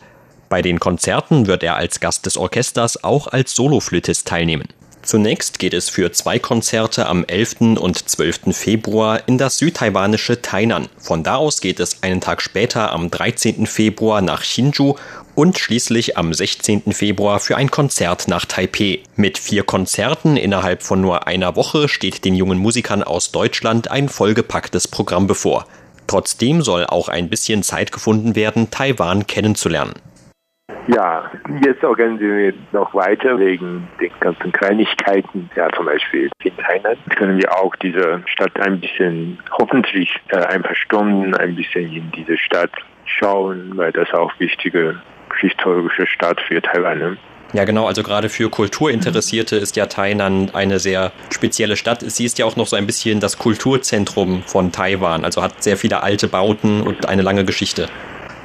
Bei 0.48 0.62
den 0.62 0.78
Konzerten 0.78 1.48
wird 1.48 1.64
er 1.64 1.74
als 1.74 1.98
Gast 1.98 2.24
des 2.26 2.36
Orchesters 2.36 3.02
auch 3.02 3.26
als 3.26 3.56
Soloflötist 3.56 4.28
teilnehmen. 4.28 4.68
Zunächst 5.10 5.58
geht 5.58 5.74
es 5.74 5.88
für 5.88 6.12
zwei 6.12 6.38
Konzerte 6.38 7.06
am 7.06 7.24
11. 7.24 7.80
und 7.80 8.08
12. 8.08 8.56
Februar 8.56 9.26
in 9.26 9.38
das 9.38 9.58
südtaiwanische 9.58 10.40
Tainan. 10.40 10.88
Von 10.98 11.24
da 11.24 11.34
aus 11.34 11.60
geht 11.60 11.80
es 11.80 12.04
einen 12.04 12.20
Tag 12.20 12.40
später 12.40 12.92
am 12.92 13.10
13. 13.10 13.66
Februar 13.66 14.20
nach 14.20 14.44
Hsinchu 14.44 14.94
und 15.34 15.58
schließlich 15.58 16.16
am 16.16 16.32
16. 16.32 16.92
Februar 16.92 17.40
für 17.40 17.56
ein 17.56 17.72
Konzert 17.72 18.28
nach 18.28 18.44
Taipeh. 18.44 19.00
Mit 19.16 19.36
vier 19.36 19.64
Konzerten 19.64 20.36
innerhalb 20.36 20.84
von 20.84 21.00
nur 21.00 21.26
einer 21.26 21.56
Woche 21.56 21.88
steht 21.88 22.24
den 22.24 22.36
jungen 22.36 22.60
Musikern 22.60 23.02
aus 23.02 23.32
Deutschland 23.32 23.90
ein 23.90 24.08
vollgepacktes 24.08 24.86
Programm 24.86 25.26
bevor. 25.26 25.66
Trotzdem 26.06 26.62
soll 26.62 26.86
auch 26.86 27.08
ein 27.08 27.28
bisschen 27.28 27.64
Zeit 27.64 27.90
gefunden 27.90 28.36
werden, 28.36 28.70
Taiwan 28.70 29.26
kennenzulernen. 29.26 29.94
Ja, 30.88 31.30
jetzt 31.64 31.84
organisieren 31.84 32.36
wir 32.38 32.52
noch 32.72 32.94
weiter 32.94 33.38
wegen 33.38 33.86
den 34.00 34.10
ganzen 34.20 34.50
Kleinigkeiten. 34.52 35.48
Ja, 35.54 35.68
zum 35.76 35.86
Beispiel 35.86 36.30
in 36.42 36.56
Thailand 36.56 36.98
können 37.16 37.38
wir 37.38 37.52
auch 37.56 37.74
diese 37.76 38.22
Stadt 38.26 38.58
ein 38.60 38.80
bisschen, 38.80 39.38
hoffentlich 39.58 40.14
äh, 40.28 40.36
ein 40.36 40.62
paar 40.62 40.74
Stunden 40.74 41.34
ein 41.34 41.54
bisschen 41.54 41.92
in 41.92 42.10
diese 42.12 42.36
Stadt 42.38 42.72
schauen, 43.04 43.72
weil 43.76 43.92
das 43.92 44.12
auch 44.12 44.32
wichtige 44.38 45.00
historische 45.40 46.06
Stadt 46.06 46.40
für 46.40 46.60
Taiwan 46.60 47.00
ist. 47.00 47.10
Ne? 47.10 47.16
Ja, 47.52 47.64
genau. 47.64 47.86
Also 47.86 48.02
gerade 48.02 48.28
für 48.28 48.48
Kulturinteressierte 48.48 49.56
ist 49.56 49.76
ja 49.76 49.86
Tainan 49.86 50.50
eine 50.54 50.78
sehr 50.78 51.10
spezielle 51.34 51.76
Stadt. 51.76 52.02
Sie 52.02 52.24
ist 52.24 52.38
ja 52.38 52.46
auch 52.46 52.56
noch 52.56 52.68
so 52.68 52.76
ein 52.76 52.86
bisschen 52.86 53.18
das 53.18 53.38
Kulturzentrum 53.38 54.42
von 54.46 54.70
Taiwan. 54.70 55.24
Also 55.24 55.42
hat 55.42 55.62
sehr 55.62 55.76
viele 55.76 56.02
alte 56.02 56.28
Bauten 56.28 56.80
und 56.82 57.08
eine 57.08 57.22
lange 57.22 57.44
Geschichte. 57.44 57.88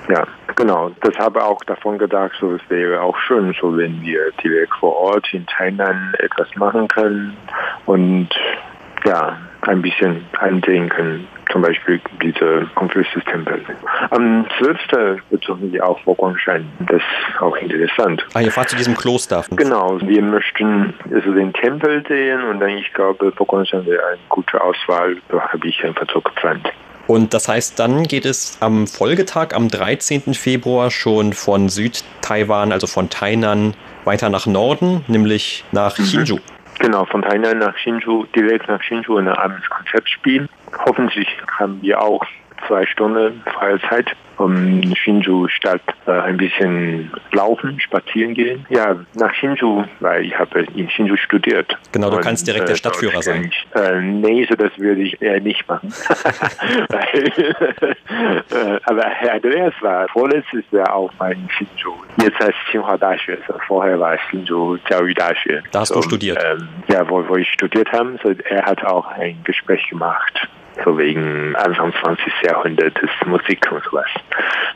Ja, 0.09 0.27
genau. 0.55 0.91
Das 1.01 1.17
habe 1.17 1.43
auch 1.43 1.63
davon 1.65 1.97
gedacht, 1.97 2.31
so 2.39 2.53
es 2.53 2.61
wäre 2.69 3.01
auch 3.01 3.17
schön, 3.17 3.55
so 3.59 3.75
wenn 3.77 4.01
wir 4.01 4.31
direkt 4.43 4.73
vor 4.79 4.95
Ort 4.95 5.33
in 5.33 5.45
Tainan 5.47 6.13
etwas 6.19 6.47
machen 6.55 6.87
können 6.87 7.35
und 7.85 8.29
ja, 9.05 9.37
ein 9.61 9.81
bisschen 9.81 10.25
eindenken. 10.39 11.27
Zum 11.51 11.61
Beispiel 11.61 12.01
diese 12.21 12.67
Konfuzius-Tempel. 12.75 13.63
Am 14.09 14.45
12. 14.57 15.21
besuchen 15.29 15.71
wir 15.71 15.87
auch 15.87 15.99
Vorguangshan. 16.01 16.67
Das 16.79 16.97
ist 16.97 17.41
auch 17.41 17.55
interessant. 17.57 18.25
Ah, 18.33 18.41
ihr 18.41 18.51
fahrt 18.51 18.69
zu 18.69 18.75
diesem 18.75 18.95
Kloster. 18.95 19.45
Genau. 19.51 19.99
Wir 20.01 20.21
möchten 20.23 20.93
also 21.13 21.33
den 21.33 21.53
Tempel 21.53 22.03
sehen 22.07 22.43
und 22.49 22.59
dann, 22.59 22.71
ich 22.71 22.91
glaube, 22.93 23.31
Vorguangshan 23.31 23.85
wäre 23.85 24.05
eine 24.07 24.17
gute 24.29 24.59
Auswahl. 24.59 25.17
Da 25.29 25.39
habe 25.39 25.67
ich 25.67 25.83
einfach 25.83 26.07
so 26.11 26.19
geplant. 26.19 26.67
Und 27.07 27.33
das 27.33 27.47
heißt, 27.47 27.79
dann 27.79 28.03
geht 28.03 28.25
es 28.25 28.57
am 28.61 28.87
Folgetag, 28.87 29.53
am 29.53 29.69
13. 29.69 30.33
Februar, 30.33 30.89
schon 30.89 31.33
von 31.33 31.69
Südtaiwan, 31.69 32.71
also 32.71 32.87
von 32.87 33.09
Tainan, 33.09 33.75
weiter 34.05 34.29
nach 34.29 34.45
Norden, 34.45 35.03
nämlich 35.07 35.63
nach 35.71 35.97
mhm. 35.97 36.03
Hsinchu. 36.03 36.37
Genau, 36.79 37.05
von 37.05 37.21
Tainan 37.21 37.59
nach 37.59 37.75
Hsinchu, 37.77 38.25
direkt 38.35 38.67
nach 38.67 38.81
Hsinchu 38.81 39.17
ein 39.17 39.27
abends 39.27 39.69
Konzert 39.69 40.09
spielen. 40.09 40.49
Hoffentlich 40.85 41.27
haben 41.57 41.81
wir 41.81 42.01
auch 42.01 42.23
zwei 42.67 42.85
Stunden 42.85 43.43
freie 43.53 43.79
Zeit 43.81 44.15
um 44.37 44.95
Shinju 44.95 45.47
Stadt 45.47 45.81
äh, 46.05 46.11
ein 46.11 46.37
bisschen 46.37 47.11
laufen, 47.31 47.79
spazieren 47.79 48.33
gehen. 48.33 48.65
Ja, 48.69 48.95
nach 49.15 49.33
Shinju, 49.33 49.83
weil 49.99 50.25
ich 50.25 50.37
habe 50.37 50.65
in 50.75 50.89
Shinju 50.89 51.15
studiert. 51.17 51.77
Genau, 51.91 52.09
du 52.09 52.17
und, 52.17 52.23
kannst 52.23 52.47
direkt 52.47 52.67
der 52.67 52.75
äh, 52.75 52.77
Stadtführer 52.77 53.21
sein. 53.21 53.51
Äh, 53.73 54.01
nee, 54.01 54.45
so 54.49 54.55
das 54.55 54.71
würde 54.77 55.01
ich 55.01 55.21
eher 55.21 55.39
nicht 55.39 55.67
machen. 55.67 55.93
äh, 56.89 58.79
aber 58.83 59.03
Herr 59.03 59.33
Andreas 59.33 59.73
war 59.81 60.07
vorletztes 60.09 60.63
Jahr 60.71 60.93
auch 60.93 61.11
mal 61.19 61.33
in 61.33 61.49
Shinju. 61.49 61.93
Jetzt 62.21 62.39
heißt 62.39 62.55
Tsinghua 62.69 62.97
Daxue, 62.97 63.37
so 63.47 63.53
vorher 63.67 63.99
war 63.99 64.17
Shinju 64.29 64.77
Jiaoyu 64.89 65.13
Daxue. 65.13 65.63
Da 65.71 65.81
hast 65.81 65.89
so, 65.89 65.95
du 65.95 66.01
studiert? 66.03 66.43
Ähm, 66.43 66.67
ja, 66.87 67.07
wo, 67.09 67.27
wo 67.27 67.35
ich 67.35 67.49
studiert 67.49 67.91
habe. 67.91 68.17
So, 68.23 68.33
er 68.45 68.65
hat 68.65 68.83
auch 68.85 69.07
ein 69.07 69.37
Gespräch 69.43 69.87
gemacht 69.89 70.47
so 70.83 70.97
wegen 70.97 71.55
Anfang 71.55 71.93
20. 72.01 72.33
Jahrhunderts 72.43 72.99
Musik 73.25 73.71
und 73.71 73.83
sowas. 73.83 74.09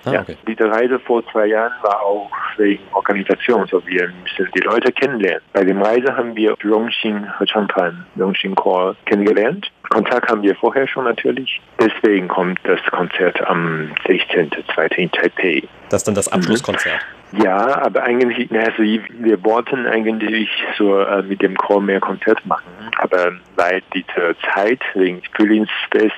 Ah, 0.06 0.12
ja, 0.12 0.26
diese 0.48 0.70
Reise 0.70 1.00
vor 1.00 1.26
zwei 1.32 1.48
Jahren 1.48 1.74
war 1.82 2.02
auch 2.02 2.30
wegen 2.58 2.84
Organisation, 2.94 3.68
so 3.68 3.86
wir 3.86 4.12
müssen 4.24 4.52
die 4.56 4.62
Leute 4.62 4.92
kennenlernen. 4.92 5.42
Bei 5.54 5.64
dem 5.64 5.82
Reise 5.82 6.16
haben 6.16 6.36
wir 6.36 6.56
Rongxing 6.64 7.26
Hechangpan, 7.38 8.06
Rongxing 8.18 8.56
Chor 8.56 8.96
kennengelernt. 9.06 9.72
Kontakt 9.90 10.30
haben 10.30 10.44
wir 10.44 10.56
vorher 10.56 10.88
schon 10.88 11.06
natürlich. 11.06 11.60
Deswegen 11.80 12.28
kommt 12.28 12.60
das 12.64 12.80
Konzert 12.92 13.42
am 13.48 13.92
16.02. 14.06 14.94
in 14.96 15.12
Taipei. 15.12 15.64
Das 15.90 16.02
ist 16.02 16.08
dann 16.08 16.16
das 16.16 16.28
Abschlusskonzert. 16.32 16.94
Mhm. 16.94 17.19
Ja, 17.32 17.84
aber 17.84 18.04
eigentlich, 18.04 18.50
also 18.52 18.82
wir 18.82 19.44
wollten 19.44 19.86
eigentlich 19.86 20.50
so 20.78 21.00
äh, 21.00 21.22
mit 21.22 21.42
dem 21.42 21.56
Chor 21.56 21.80
mehr 21.82 22.00
Konzert 22.00 22.44
machen, 22.46 22.66
aber 22.98 23.34
weil 23.56 23.84
diese 23.94 24.36
Zeit 24.54 24.82
wegen 24.96 25.22
Frühlingsfest 25.36 26.16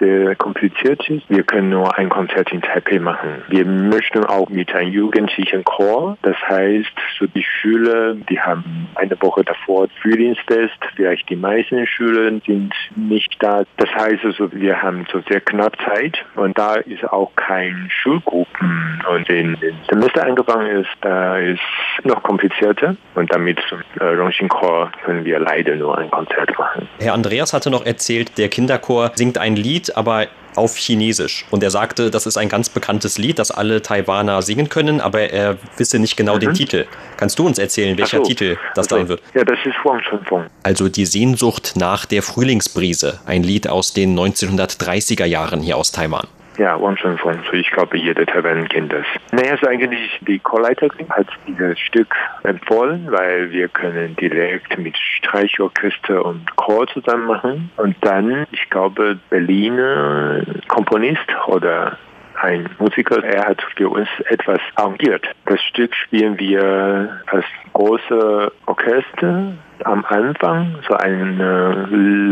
sehr 0.00 0.34
kompliziert 0.36 1.08
ist, 1.10 1.28
wir 1.28 1.42
können 1.42 1.68
nur 1.68 1.96
ein 1.98 2.08
Konzert 2.08 2.50
in 2.52 2.62
Taipei 2.62 2.98
machen. 2.98 3.42
Wir 3.48 3.66
möchten 3.66 4.24
auch 4.24 4.48
mit 4.48 4.74
einem 4.74 4.90
jugendlichen 4.90 5.64
Chor, 5.64 6.16
das 6.22 6.36
heißt, 6.48 6.92
so 7.18 7.26
die 7.26 7.44
Schüler, 7.44 8.14
die 8.14 8.40
haben 8.40 8.88
eine 8.94 9.20
Woche 9.20 9.44
davor 9.44 9.88
Frühlingsfest, 10.00 10.78
vielleicht 10.96 11.28
die 11.28 11.36
meisten 11.36 11.86
Schüler 11.86 12.40
sind 12.46 12.72
nicht 12.96 13.36
da. 13.40 13.64
Das 13.76 13.90
heißt 13.94 14.24
also, 14.24 14.50
wir 14.52 14.80
haben 14.80 15.04
so 15.12 15.20
sehr 15.28 15.40
knapp 15.42 15.76
Zeit 15.82 16.24
und 16.36 16.56
da 16.56 16.76
ist 16.76 17.04
auch 17.04 17.34
kein 17.36 17.88
Schulgruppen 17.90 19.02
und 19.14 19.28
den 19.28 19.58
Semester 19.90 20.24
angefangen 20.24 20.53
angefangen 20.54 20.82
ist, 20.82 20.90
da 21.00 21.38
ist 21.38 21.60
noch 22.04 22.22
komplizierter 22.22 22.96
und 23.14 23.32
damit 23.32 23.58
äh, 24.00 24.04
Rongxing 24.04 24.48
Chor 24.48 24.90
können 25.04 25.24
wir 25.24 25.38
leider 25.38 25.76
nur 25.76 25.98
ein 25.98 26.10
Konzert 26.10 26.56
machen. 26.58 26.88
Herr 26.98 27.14
Andreas 27.14 27.52
hatte 27.52 27.70
noch 27.70 27.84
erzählt, 27.84 28.38
der 28.38 28.48
Kinderchor 28.48 29.12
singt 29.14 29.38
ein 29.38 29.56
Lied, 29.56 29.96
aber 29.96 30.26
auf 30.56 30.76
Chinesisch. 30.76 31.46
Und 31.50 31.64
er 31.64 31.70
sagte, 31.70 32.12
das 32.12 32.26
ist 32.26 32.36
ein 32.36 32.48
ganz 32.48 32.68
bekanntes 32.68 33.18
Lied, 33.18 33.40
das 33.40 33.50
alle 33.50 33.82
Taiwaner 33.82 34.40
singen 34.40 34.68
können, 34.68 35.00
aber 35.00 35.32
er 35.32 35.56
wisse 35.76 35.98
nicht 35.98 36.16
genau 36.16 36.36
mhm. 36.36 36.40
den 36.40 36.54
Titel. 36.54 36.86
Kannst 37.16 37.38
du 37.40 37.46
uns 37.46 37.58
erzählen, 37.58 37.98
welcher 37.98 38.18
so. 38.18 38.22
Titel 38.22 38.56
das 38.76 38.86
also, 38.86 38.96
sein 38.96 39.08
wird? 39.08 39.22
Ja, 39.34 39.44
das 39.44 39.58
ist 39.64 39.74
Wang 39.82 40.00
Chunfeng. 40.08 40.44
Also 40.62 40.88
die 40.88 41.06
Sehnsucht 41.06 41.72
nach 41.74 42.06
der 42.06 42.22
Frühlingsbrise, 42.22 43.20
ein 43.26 43.42
Lied 43.42 43.68
aus 43.68 43.94
den 43.94 44.16
1930er 44.16 45.24
Jahren 45.24 45.60
hier 45.60 45.76
aus 45.76 45.90
Taiwan. 45.90 46.28
Ja, 46.56 46.80
Wang 46.80 46.96
Shunfeng. 46.96 47.40
So 47.50 47.52
ich 47.54 47.70
glaube, 47.70 47.96
jeder 47.96 48.24
Taiwan 48.26 48.68
kennt 48.68 48.92
das. 48.92 49.06
Naja, 49.32 49.52
also 49.52 49.66
eigentlich 49.66 50.20
die 50.26 50.38
Chorleiterin 50.38 51.08
hat 51.10 51.26
dieses 51.48 51.78
Stück 51.80 52.14
empfohlen, 52.44 53.10
weil 53.10 53.50
wir 53.50 53.68
können 53.68 54.14
direkt 54.16 54.78
mit 54.78 54.96
Streichorchester 54.96 56.24
und 56.24 56.54
Chor 56.56 56.86
zusammen 56.86 57.26
machen. 57.26 57.70
Und 57.76 57.96
dann, 58.02 58.46
ich 58.52 58.70
glaube, 58.70 59.18
Berliner 59.30 60.42
Komponist 60.68 61.26
oder 61.48 61.98
ein 62.40 62.68
Musiker, 62.78 63.22
er 63.24 63.46
hat 63.46 63.62
für 63.76 63.88
uns 63.88 64.08
etwas 64.28 64.60
arrangiert. 64.76 65.26
Das 65.46 65.60
Stück 65.62 65.94
spielen 65.94 66.38
wir 66.38 67.20
als 67.26 67.44
große 67.72 68.52
Orchester 68.66 69.54
am 69.84 70.04
Anfang 70.04 70.76
so 70.88 70.94
eine 70.94 71.86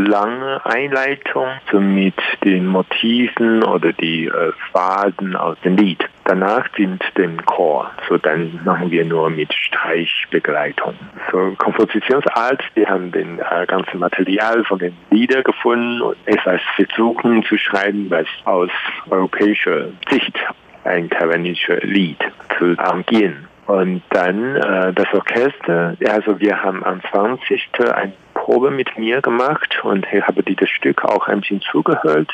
lange 0.07 0.65
Einleitung 0.65 1.47
so 1.71 1.79
mit 1.79 2.15
den 2.43 2.67
Motiven 2.67 3.63
oder 3.63 3.91
die 3.93 4.25
äh, 4.25 4.51
Phasen 4.71 5.35
aus 5.35 5.57
dem 5.63 5.77
Lied. 5.77 6.03
Danach 6.25 6.67
sind 6.77 7.03
den 7.17 7.43
Chor. 7.45 7.91
So 8.07 8.17
dann 8.17 8.59
machen 8.63 8.91
wir 8.91 9.03
nur 9.03 9.29
mit 9.29 9.53
Streichbegleitung. 9.53 10.93
So 11.31 11.53
Kompositionsart, 11.57 12.63
wir 12.75 12.87
haben 12.87 13.11
den 13.11 13.39
äh, 13.39 13.65
ganzen 13.67 13.99
Material 13.99 14.63
von 14.63 14.79
den 14.79 14.95
Liedern 15.09 15.43
gefunden 15.43 16.01
und 16.01 16.17
etwas 16.25 16.61
versuchen 16.75 17.43
zu 17.43 17.57
schreiben, 17.57 18.07
was 18.09 18.27
aus 18.45 18.69
europäischer 19.09 19.87
Sicht 20.09 20.37
ein 20.85 21.09
taiwanisches 21.09 21.83
Lied 21.83 22.19
zu 22.57 22.75
arrangieren. 22.77 23.47
Und 23.65 24.01
dann 24.09 24.55
äh, 24.55 24.93
das 24.93 25.07
Orchester, 25.13 25.95
also 26.05 26.39
wir 26.39 26.61
haben 26.61 26.83
am 26.83 27.01
20. 27.11 27.69
eine 27.93 28.13
Probe 28.33 28.71
mit 28.71 28.97
mir 28.97 29.21
gemacht 29.21 29.79
und 29.83 30.05
ich 30.11 30.21
habe 30.21 30.43
dieses 30.43 30.69
Stück 30.69 31.03
auch 31.05 31.27
ein 31.27 31.39
bisschen 31.39 31.61
zugehört. 31.71 32.29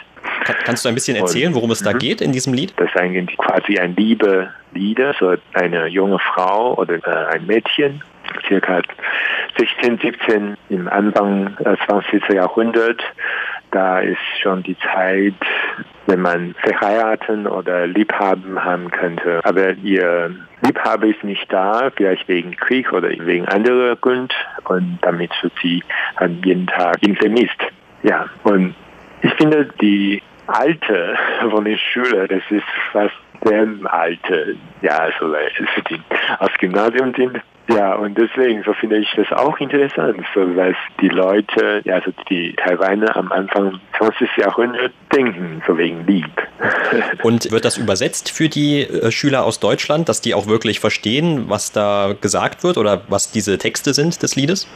kannst 0.63 0.85
du 0.85 0.89
ein 0.89 0.95
bisschen 0.95 1.17
erzählen, 1.17 1.53
worum 1.53 1.69
es 1.69 1.83
da 1.83 1.93
mhm. 1.93 1.99
geht 1.99 2.21
in 2.21 2.31
diesem 2.31 2.53
Lied? 2.53 2.73
Das 2.77 2.89
ist 2.89 2.97
eigentlich 2.97 3.37
quasi 3.37 3.77
ein 3.77 3.95
Liebe-Lieder, 3.95 5.13
so 5.19 5.35
eine 5.53 5.87
junge 5.87 6.17
Frau 6.17 6.75
oder 6.75 6.95
äh, 6.95 7.35
ein 7.35 7.45
Mädchen, 7.45 8.01
circa 8.47 8.81
16, 9.57 9.99
17 9.99 10.57
im 10.69 10.87
Anfang 10.87 11.55
des 11.57 11.79
20. 11.85 12.27
Jahrhunderts. 12.29 13.03
Da 13.71 13.99
ist 13.99 14.17
schon 14.41 14.63
die 14.63 14.77
Zeit, 14.79 15.35
wenn 16.07 16.21
man 16.21 16.55
verheiraten 16.55 17.45
oder 17.45 17.85
Liebhaben 17.87 18.63
haben 18.63 18.89
könnte. 18.89 19.41
Aber 19.43 19.73
ihr 19.73 20.35
Liebhaber 20.61 21.07
ist 21.07 21.23
nicht 21.23 21.51
da, 21.51 21.91
vielleicht 21.95 22.27
wegen 22.27 22.55
Krieg 22.55 22.91
oder 22.91 23.09
wegen 23.09 23.47
anderer 23.47 23.95
Grund 23.95 24.33
und 24.65 24.97
damit 25.01 25.31
wird 25.41 25.53
sie 25.61 25.83
an 26.15 26.41
jeden 26.43 26.67
Tag 26.67 26.97
ihn 27.05 27.15
vermisst. 27.15 27.59
Ja, 28.03 28.25
und 28.43 28.75
ich 29.21 29.33
finde 29.33 29.69
die 29.81 30.21
alte 30.47 31.15
von 31.49 31.65
den 31.65 31.77
Schülern, 31.77 32.27
das 32.27 32.41
ist 32.49 32.65
fast 32.91 33.13
sehr 33.43 33.67
alte, 33.85 34.55
ja, 34.81 34.97
also 34.97 35.33
für 35.75 35.81
die 35.89 36.01
aus 36.39 36.51
Gymnasium 36.59 37.13
sind, 37.15 37.41
ja, 37.69 37.93
und 37.93 38.17
deswegen, 38.17 38.63
so 38.63 38.73
finde 38.73 38.97
ich 38.97 39.07
das 39.15 39.31
auch 39.31 39.59
interessant, 39.59 40.25
so 40.33 40.43
dass 40.53 40.75
die 41.01 41.09
Leute, 41.09 41.81
ja, 41.83 41.95
also 41.95 42.11
die 42.27 42.55
Taiwaner 42.55 43.15
am 43.15 43.31
Anfang 43.31 43.79
20. 43.99 44.27
Jahrhundert 44.37 44.91
denken, 45.15 45.61
so 45.67 45.77
wegen 45.77 46.05
Lieb. 46.07 46.31
Und 47.23 47.51
wird 47.51 47.65
das 47.65 47.77
übersetzt 47.77 48.31
für 48.31 48.49
die 48.49 48.81
äh, 48.81 49.11
Schüler 49.11 49.45
aus 49.45 49.59
Deutschland, 49.59 50.09
dass 50.09 50.19
die 50.19 50.33
auch 50.33 50.47
wirklich 50.47 50.79
verstehen, 50.79 51.45
was 51.47 51.71
da 51.71 52.15
gesagt 52.19 52.63
wird 52.63 52.77
oder 52.77 53.03
was 53.07 53.31
diese 53.31 53.59
Texte 53.59 53.93
sind 53.93 54.23
des 54.23 54.35
Liedes? 54.35 54.67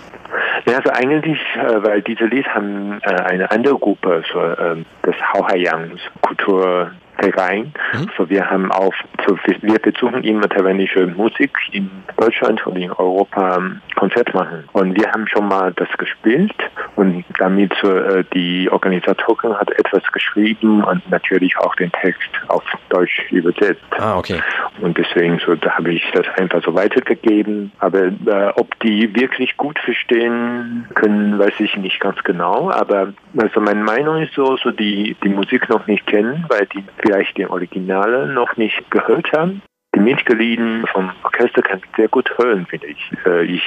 Ja, 0.67 0.77
also 0.77 0.91
eigentlich, 0.91 1.39
äh, 1.55 1.83
weil 1.83 2.03
diese 2.03 2.25
Lied 2.25 2.47
haben 2.47 3.01
äh, 3.01 3.09
eine 3.09 3.49
andere 3.49 3.75
Gruppe, 3.79 4.23
so 4.31 4.39
ähm, 4.39 4.85
das 5.01 5.15
Hauhaiang 5.33 5.97
Kultur 6.21 6.91
rein. 7.19 7.73
Mhm. 7.93 8.09
So 8.17 8.29
wir 8.29 8.49
haben 8.49 8.71
auch, 8.71 8.93
so 9.27 9.37
wir 9.61 9.79
versuchen 9.79 10.23
immer 10.23 10.49
taiwanische 10.49 11.07
Musik 11.07 11.51
in 11.71 11.89
Deutschland 12.17 12.65
und 12.65 12.77
in 12.77 12.91
Europa 12.91 13.61
Konzert 13.95 14.33
machen. 14.33 14.63
Und 14.73 14.97
wir 14.97 15.11
haben 15.11 15.27
schon 15.27 15.47
mal 15.47 15.71
das 15.73 15.89
gespielt 15.97 16.53
und 16.95 17.23
damit 17.39 17.71
äh, 17.83 18.23
die 18.33 18.69
Organisatorin 18.71 19.53
hat 19.55 19.71
etwas 19.71 20.03
geschrieben 20.11 20.83
und 20.83 21.09
natürlich 21.09 21.57
auch 21.57 21.75
den 21.75 21.91
Text 21.91 22.29
auf 22.47 22.63
Deutsch 22.89 23.21
übersetzt. 23.31 23.81
Ah, 23.97 24.17
okay. 24.17 24.39
Und 24.81 24.97
deswegen 24.97 25.39
so, 25.45 25.55
da 25.55 25.71
habe 25.77 25.93
ich 25.93 26.03
das 26.13 26.25
einfach 26.37 26.63
so 26.63 26.73
weitergegeben. 26.73 27.71
Aber 27.79 28.05
äh, 28.05 28.51
ob 28.55 28.77
die 28.79 29.13
wirklich 29.15 29.55
gut 29.57 29.79
verstehen 29.79 30.85
können, 30.95 31.39
weiß 31.39 31.53
ich 31.59 31.77
nicht 31.77 31.99
ganz 31.99 32.21
genau. 32.23 32.71
Aber 32.71 33.13
also 33.37 33.61
meine 33.61 33.83
Meinung 33.83 34.21
ist 34.21 34.33
so, 34.33 34.57
so 34.57 34.71
die 34.71 35.15
die 35.23 35.29
Musik 35.29 35.69
noch 35.69 35.87
nicht 35.87 36.05
kennen, 36.07 36.45
weil 36.49 36.67
die 36.67 36.83
vielleicht 37.03 37.37
den 37.37 37.47
Originale 37.47 38.27
noch 38.27 38.57
nicht 38.57 38.89
gehört 38.89 39.31
haben. 39.33 39.61
Die 39.95 39.99
Mitglieder 39.99 40.87
vom 40.91 41.11
Orchester 41.23 41.61
kann 41.61 41.79
ich 41.79 41.95
sehr 41.95 42.07
gut 42.07 42.35
hören, 42.37 42.65
finde 42.65 42.87
ich. 42.87 43.11
Äh, 43.27 43.45
ich 43.45 43.61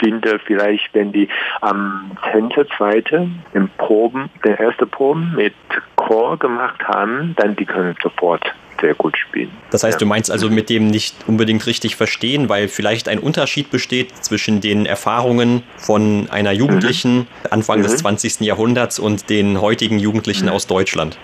finde 0.00 0.40
vielleicht, 0.44 0.92
wenn 0.94 1.12
die 1.12 1.28
am 1.60 2.10
10.2. 2.32 3.28
den 3.54 3.68
Proben, 3.78 4.30
den 4.44 4.54
ersten 4.54 4.90
Proben 4.90 5.32
mit 5.36 5.54
Chor 5.94 6.36
gemacht 6.38 6.82
haben, 6.88 7.34
dann 7.36 7.54
die 7.54 7.66
können 7.66 7.94
sofort 8.02 8.52
sehr 8.80 8.94
gut 8.94 9.16
spielen. 9.16 9.50
Das 9.70 9.84
heißt, 9.84 9.96
ja. 9.96 9.98
du 10.00 10.06
meinst 10.06 10.30
also 10.30 10.50
mit 10.50 10.70
dem 10.70 10.88
nicht 10.88 11.14
unbedingt 11.28 11.64
richtig 11.66 11.94
verstehen, 11.96 12.48
weil 12.48 12.66
vielleicht 12.66 13.08
ein 13.08 13.18
Unterschied 13.18 13.70
besteht 13.70 14.16
zwischen 14.16 14.60
den 14.60 14.86
Erfahrungen 14.86 15.62
von 15.76 16.28
einer 16.30 16.52
Jugendlichen 16.52 17.18
mhm. 17.18 17.26
Anfang 17.50 17.78
mhm. 17.78 17.82
des 17.84 17.98
20. 17.98 18.40
Jahrhunderts 18.40 18.98
und 18.98 19.30
den 19.30 19.60
heutigen 19.60 19.98
Jugendlichen 19.98 20.46
mhm. 20.46 20.52
aus 20.52 20.66
Deutschland. 20.66 21.18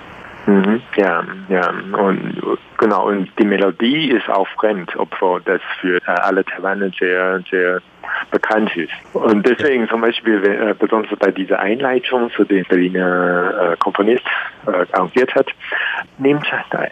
Mhm, 0.47 0.81
ja, 0.97 1.25
ja. 1.49 1.71
Und 1.99 2.59
genau, 2.79 3.09
und 3.09 3.29
die 3.39 3.45
Melodie 3.45 4.11
ist 4.11 4.29
auch 4.29 4.47
fremd, 4.61 4.93
obwohl 4.97 5.43
das 5.43 5.61
für 5.81 5.97
äh, 5.97 6.11
alle 6.23 6.45
Taiwaner 6.45 6.91
sehr, 6.99 7.43
sehr 7.51 7.83
bekannt 8.31 8.77
ist. 8.77 8.93
Und 9.13 9.47
deswegen 9.47 9.89
zum 9.89 10.01
Beispiel, 10.01 10.45
äh, 10.45 10.75
besonders 10.79 11.17
bei 11.19 11.31
dieser 11.31 11.59
Einleitung, 11.59 12.31
zu 12.31 12.45
dem 12.45 12.65
Berliner 12.65 13.73
äh, 13.73 13.77
Komponist 13.77 14.25
äh, 14.67 14.85
arrangiert 14.93 15.35
hat, 15.35 15.49
nimmt 16.19 16.47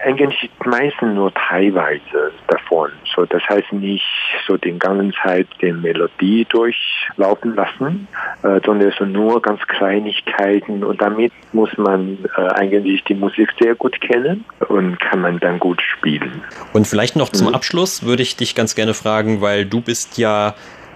eigentlich 0.05 0.51
meistens 0.65 1.15
nur 1.15 1.33
teilweise 1.35 2.33
davon. 2.49 2.91
So, 3.15 3.25
das 3.27 3.43
heißt 3.49 3.73
nicht 3.73 4.05
so 4.47 4.57
den 4.57 4.79
ganzen 4.79 5.13
Zeit 5.23 5.47
die 5.61 5.73
Melodie 5.73 6.47
durchlaufen 6.49 7.55
lassen, 7.55 8.09
äh, 8.43 8.61
sondern 8.65 8.93
so 8.99 9.05
nur 9.05 9.41
ganz 9.43 9.61
Kleinigkeiten 9.67 10.85
und 10.85 11.01
damit 11.01 11.33
muss 11.53 11.71
man 11.77 12.19
äh, 12.37 12.41
eigentlich 12.55 13.05
die 13.05 13.15
Musik 13.15 13.51
sehr 13.61 13.75
gut 13.75 14.01
kennen 14.01 14.45
und 14.69 14.99
kann 15.01 15.21
man 15.21 15.39
dann 15.41 15.59
gut 15.59 15.81
spielen. 15.83 16.43
Und 16.73 16.87
vielleicht 16.87 17.17
noch 17.17 17.29
zum 17.31 17.49
mhm. 17.49 17.55
Abschluss 17.55 18.05
würde 18.05 18.23
ich 18.23 18.37
dich 18.37 18.55
ganz 18.55 18.75
gerne 18.75 18.95
fragen, 18.95 19.41
weil 19.41 19.65
du 19.65 19.81
bist 19.81 20.19
ja 20.19 20.55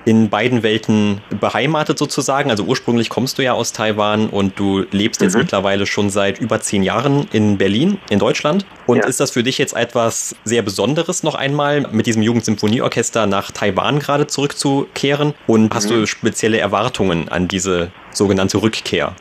in 0.08 0.30
beiden 0.30 0.62
Welten 0.62 1.20
beheimatet 1.38 1.98
sozusagen. 1.98 2.48
Also 2.48 2.64
ursprünglich 2.64 3.10
kommst 3.10 3.36
du 3.36 3.42
ja 3.42 3.52
aus 3.52 3.74
Taiwan 3.74 4.30
und 4.30 4.58
du 4.58 4.86
lebst 4.90 5.20
jetzt 5.20 5.34
mhm. 5.34 5.42
mittlerweile 5.42 5.84
schon 5.84 6.08
seit 6.08 6.38
über 6.38 6.60
zehn 6.60 6.82
Jahren 6.82 7.28
in 7.30 7.58
Berlin, 7.58 7.98
in 8.08 8.18
Deutschland. 8.18 8.64
Und 8.86 9.00
ja. 9.00 9.04
ist 9.04 9.20
das 9.20 9.32
für 9.32 9.42
dich 9.42 9.58
jetzt 9.58 9.76
etwas 9.76 10.34
sehr 10.44 10.62
Besonderes, 10.62 11.24
noch 11.24 11.34
einmal 11.34 11.82
mit 11.92 12.06
diesem 12.06 12.22
Jugendsymphonieorchester 12.22 13.26
nach 13.26 13.50
Taiwan 13.50 13.98
gerade 13.98 14.26
zurückzukehren? 14.26 15.34
Und 15.46 15.74
hast 15.74 15.90
mhm. 15.90 15.96
du 15.96 16.06
spezielle 16.06 16.58
Erwartungen 16.58 17.28
an 17.28 17.46
diese 17.46 17.90
sogenannte 18.10 18.62
Rückkehr? 18.62 19.12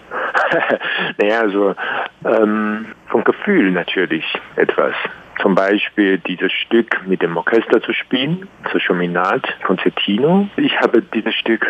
naja, 1.17 1.41
also 1.41 1.75
ähm, 2.23 2.85
vom 3.07 3.25
Gefühl 3.25 3.71
natürlich 3.71 4.23
etwas 4.55 4.93
zum 5.41 5.55
Beispiel 5.55 6.17
dieses 6.19 6.51
Stück 6.51 7.05
mit 7.05 7.21
dem 7.21 7.37
Orchester 7.37 7.81
zu 7.81 7.93
spielen, 7.93 8.47
so 8.71 8.79
Chominat 8.79 9.43
Concertino. 9.63 10.49
Ich 10.57 10.79
habe 10.79 11.01
dieses 11.01 11.33
Stück 11.35 11.65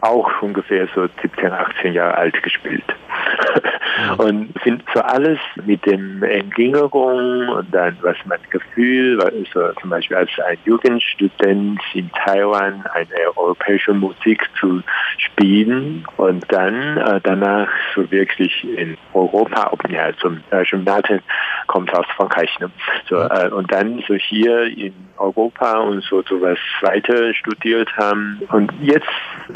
auch 0.00 0.42
ungefähr 0.42 0.88
so 0.94 1.08
17, 1.22 1.52
18 1.52 1.92
Jahre 1.92 2.16
alt 2.16 2.42
gespielt. 2.42 2.84
und 4.18 4.52
sind 4.64 4.82
so 4.94 5.00
alles 5.00 5.38
mit 5.64 5.84
dem 5.86 6.22
Entgängerung 6.22 7.48
und 7.48 7.74
dann 7.74 7.96
was 8.02 8.16
mein 8.24 8.38
Gefühl, 8.50 9.20
also 9.20 9.72
zum 9.80 9.90
Beispiel 9.90 10.16
als 10.16 10.30
ein 10.46 10.58
Jugendstudent 10.64 11.80
in 11.94 12.10
Taiwan 12.12 12.84
eine 12.92 13.36
europäische 13.36 13.94
Musik 13.94 14.42
zu 14.58 14.82
spielen 15.18 16.06
und 16.16 16.44
dann 16.52 16.98
äh, 16.98 17.20
danach 17.22 17.68
so 17.94 18.10
wirklich 18.10 18.64
in 18.76 18.96
Europa, 19.12 19.72
ja, 19.88 20.14
zum 20.18 20.42
äh, 20.50 20.62
Jonathan 20.62 21.20
kommt 21.66 21.92
aus 21.94 22.06
Frankreich, 22.16 22.50
ne? 22.60 22.70
so 23.08 23.16
äh, 23.16 23.48
und 23.50 23.72
dann 23.72 24.02
so 24.06 24.14
hier 24.14 24.64
in 24.64 24.94
Europa 25.18 25.78
und 25.80 26.02
so 26.02 26.22
sowas 26.22 26.58
weiter 26.82 27.32
studiert 27.34 27.88
haben 27.96 28.40
und 28.50 28.72
jetzt 28.80 29.08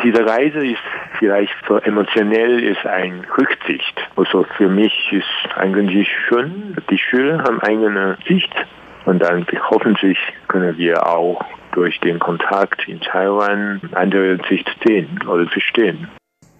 diese 0.03 0.24
Reise 0.30 0.64
ist 0.64 0.78
vielleicht 1.18 1.52
so 1.66 1.78
emotionell 1.78 2.62
ist 2.62 2.86
ein 2.86 3.26
Rücksicht. 3.36 3.96
Also 4.14 4.46
für 4.56 4.68
mich 4.68 4.92
ist 5.10 5.56
eigentlich 5.56 6.08
schön, 6.28 6.76
die 6.88 6.98
Schüler 6.98 7.42
haben 7.42 7.60
eigene 7.60 8.16
Sicht 8.28 8.52
und 9.06 9.18
dann 9.20 9.44
hoffentlich 9.70 10.18
können 10.46 10.78
wir 10.78 11.04
auch 11.04 11.44
durch 11.72 11.98
den 12.00 12.20
Kontakt 12.20 12.86
in 12.86 13.00
Taiwan 13.00 13.80
andere 13.92 14.38
Sicht 14.48 14.68
sehen 14.86 15.20
oder 15.26 15.46
verstehen. 15.48 16.08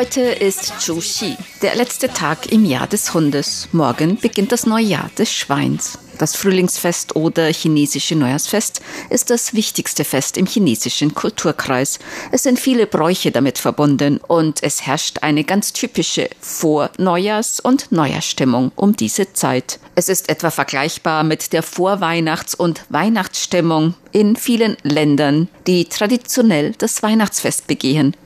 Heute 0.00 0.22
ist 0.22 0.72
Chuxi, 0.78 1.36
der 1.60 1.74
letzte 1.74 2.08
Tag 2.08 2.50
im 2.50 2.64
Jahr 2.64 2.86
des 2.86 3.12
Hundes. 3.12 3.68
Morgen 3.72 4.16
beginnt 4.16 4.50
das 4.50 4.64
Neujahr 4.64 5.10
des 5.18 5.30
Schweins. 5.30 5.98
Das 6.16 6.36
Frühlingsfest 6.36 7.16
oder 7.16 7.52
chinesische 7.52 8.16
Neujahrsfest 8.16 8.80
ist 9.10 9.28
das 9.28 9.52
wichtigste 9.52 10.04
Fest 10.04 10.38
im 10.38 10.46
chinesischen 10.46 11.12
Kulturkreis. 11.12 11.98
Es 12.32 12.44
sind 12.44 12.58
viele 12.58 12.86
Bräuche 12.86 13.30
damit 13.30 13.58
verbunden 13.58 14.20
und 14.26 14.62
es 14.62 14.86
herrscht 14.86 15.18
eine 15.20 15.44
ganz 15.44 15.74
typische 15.74 16.30
Vor-Neujahrs- 16.40 17.60
und 17.60 17.92
Neujahrsstimmung 17.92 18.72
um 18.76 18.96
diese 18.96 19.34
Zeit. 19.34 19.80
Es 19.96 20.08
ist 20.08 20.30
etwa 20.30 20.50
vergleichbar 20.50 21.24
mit 21.24 21.52
der 21.52 21.62
Vorweihnachts- 21.62 22.54
und 22.54 22.86
Weihnachtsstimmung 22.88 23.92
in 24.12 24.34
vielen 24.36 24.78
Ländern, 24.82 25.48
die 25.66 25.84
traditionell 25.84 26.72
das 26.78 27.02
Weihnachtsfest 27.02 27.66
begehen. 27.66 28.16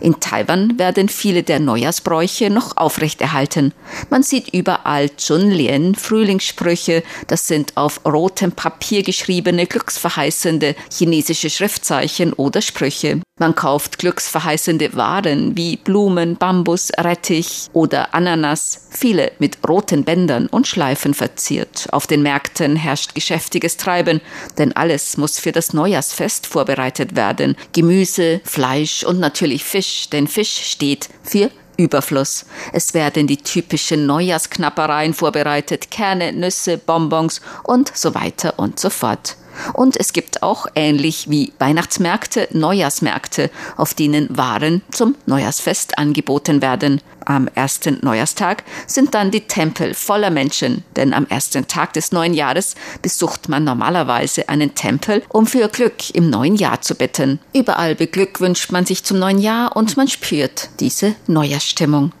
In 0.00 0.20
Taiwan 0.20 0.78
werden 0.78 1.08
viele 1.08 1.42
der 1.42 1.60
Neujahrsbräuche 1.60 2.50
noch 2.50 2.76
aufrechterhalten. 2.76 3.72
Man 4.10 4.22
sieht 4.22 4.52
überall 4.54 5.10
Chunlian, 5.16 5.94
Frühlingssprüche, 5.94 7.02
das 7.26 7.46
sind 7.46 7.76
auf 7.76 8.00
rotem 8.04 8.52
Papier 8.52 9.02
geschriebene 9.02 9.66
glücksverheißende 9.66 10.74
chinesische 10.90 11.50
Schriftzeichen 11.50 12.32
oder 12.32 12.62
Sprüche. 12.62 13.20
Man 13.42 13.56
kauft 13.56 13.98
glücksverheißende 13.98 14.94
Waren 14.94 15.56
wie 15.56 15.76
Blumen, 15.76 16.36
Bambus, 16.36 16.92
Rettich 16.96 17.70
oder 17.72 18.14
Ananas, 18.14 18.86
viele 18.88 19.32
mit 19.40 19.58
roten 19.68 20.04
Bändern 20.04 20.46
und 20.46 20.68
Schleifen 20.68 21.12
verziert. 21.12 21.88
Auf 21.90 22.06
den 22.06 22.22
Märkten 22.22 22.76
herrscht 22.76 23.16
geschäftiges 23.16 23.76
Treiben, 23.78 24.20
denn 24.58 24.76
alles 24.76 25.16
muss 25.16 25.40
für 25.40 25.50
das 25.50 25.72
Neujahrsfest 25.72 26.46
vorbereitet 26.46 27.16
werden. 27.16 27.56
Gemüse, 27.72 28.40
Fleisch 28.44 29.02
und 29.02 29.18
natürlich 29.18 29.64
Fisch, 29.64 30.08
denn 30.08 30.28
Fisch 30.28 30.60
steht 30.70 31.08
für 31.24 31.50
Überfluss. 31.76 32.46
Es 32.72 32.94
werden 32.94 33.26
die 33.26 33.38
typischen 33.38 34.06
Neujahrsknappereien 34.06 35.14
vorbereitet, 35.14 35.90
Kerne, 35.90 36.32
Nüsse, 36.32 36.78
Bonbons 36.78 37.40
und 37.64 37.90
so 37.92 38.14
weiter 38.14 38.60
und 38.60 38.78
so 38.78 38.88
fort. 38.88 39.34
Und 39.72 39.98
es 39.98 40.12
gibt 40.12 40.42
auch 40.42 40.66
ähnlich 40.74 41.30
wie 41.30 41.52
Weihnachtsmärkte 41.58 42.48
Neujahrsmärkte, 42.52 43.50
auf 43.76 43.94
denen 43.94 44.36
Waren 44.36 44.82
zum 44.90 45.16
Neujahrsfest 45.26 45.98
angeboten 45.98 46.62
werden. 46.62 47.00
Am 47.24 47.48
ersten 47.54 47.98
Neujahrstag 48.02 48.64
sind 48.86 49.14
dann 49.14 49.30
die 49.30 49.42
Tempel 49.42 49.94
voller 49.94 50.30
Menschen, 50.30 50.84
denn 50.96 51.14
am 51.14 51.26
ersten 51.26 51.68
Tag 51.68 51.92
des 51.92 52.12
neuen 52.12 52.34
Jahres 52.34 52.74
besucht 53.00 53.48
man 53.48 53.64
normalerweise 53.64 54.48
einen 54.48 54.74
Tempel, 54.74 55.22
um 55.28 55.46
für 55.46 55.68
Glück 55.68 56.10
im 56.14 56.30
neuen 56.30 56.56
Jahr 56.56 56.80
zu 56.80 56.94
bitten. 56.94 57.38
Überall 57.54 57.94
beglückwünscht 57.94 58.72
man 58.72 58.86
sich 58.86 59.04
zum 59.04 59.18
neuen 59.18 59.38
Jahr 59.38 59.76
und 59.76 59.96
man 59.96 60.08
spürt 60.08 60.70
diese 60.80 61.14
Neujahrsstimmung. 61.26 62.12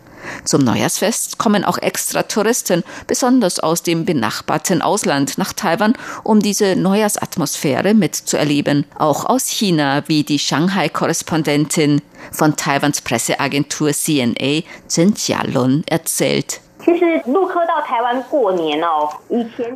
Zum 0.44 0.62
Neujahrsfest 0.62 1.38
kommen 1.38 1.64
auch 1.64 1.78
extra 1.78 2.22
Touristen, 2.22 2.82
besonders 3.06 3.60
aus 3.60 3.82
dem 3.82 4.04
benachbarten 4.04 4.82
Ausland, 4.82 5.38
nach 5.38 5.52
Taiwan, 5.52 5.94
um 6.22 6.40
diese 6.40 6.76
Neujahrsatmosphäre 6.76 7.94
mitzuerleben. 7.94 8.86
Auch 8.98 9.24
aus 9.24 9.48
China, 9.48 10.02
wie 10.08 10.24
die 10.24 10.38
Shanghai-Korrespondentin 10.38 12.02
von 12.30 12.56
Taiwans 12.56 13.00
Presseagentur 13.00 13.92
CNA, 13.92 14.62
Zhen 14.86 15.14
Jialun, 15.16 15.84
erzählt. 15.86 16.60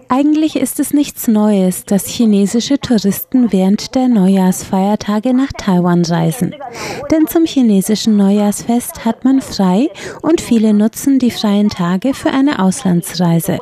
Eigentlich 0.08 0.56
ist 0.56 0.80
es 0.80 0.92
nichts 0.92 1.28
Neues, 1.28 1.84
dass 1.84 2.06
chinesische 2.06 2.80
Touristen 2.80 3.52
während 3.52 3.94
der 3.94 4.08
Neujahrsfeiertage 4.08 5.32
nach 5.32 5.52
Taiwan 5.56 6.04
reisen. 6.04 6.54
Denn 7.10 7.26
zum 7.26 7.44
chinesischen 7.44 8.16
Neujahrsfest 8.16 9.04
hat 9.04 9.24
man 9.24 9.40
frei 9.40 9.88
und 10.22 10.40
viele 10.40 10.74
nutzen 10.74 11.18
die 11.18 11.30
freien 11.30 11.70
Tage 11.70 12.12
für 12.12 12.30
eine 12.30 12.58
Auslandsreise. 12.58 13.58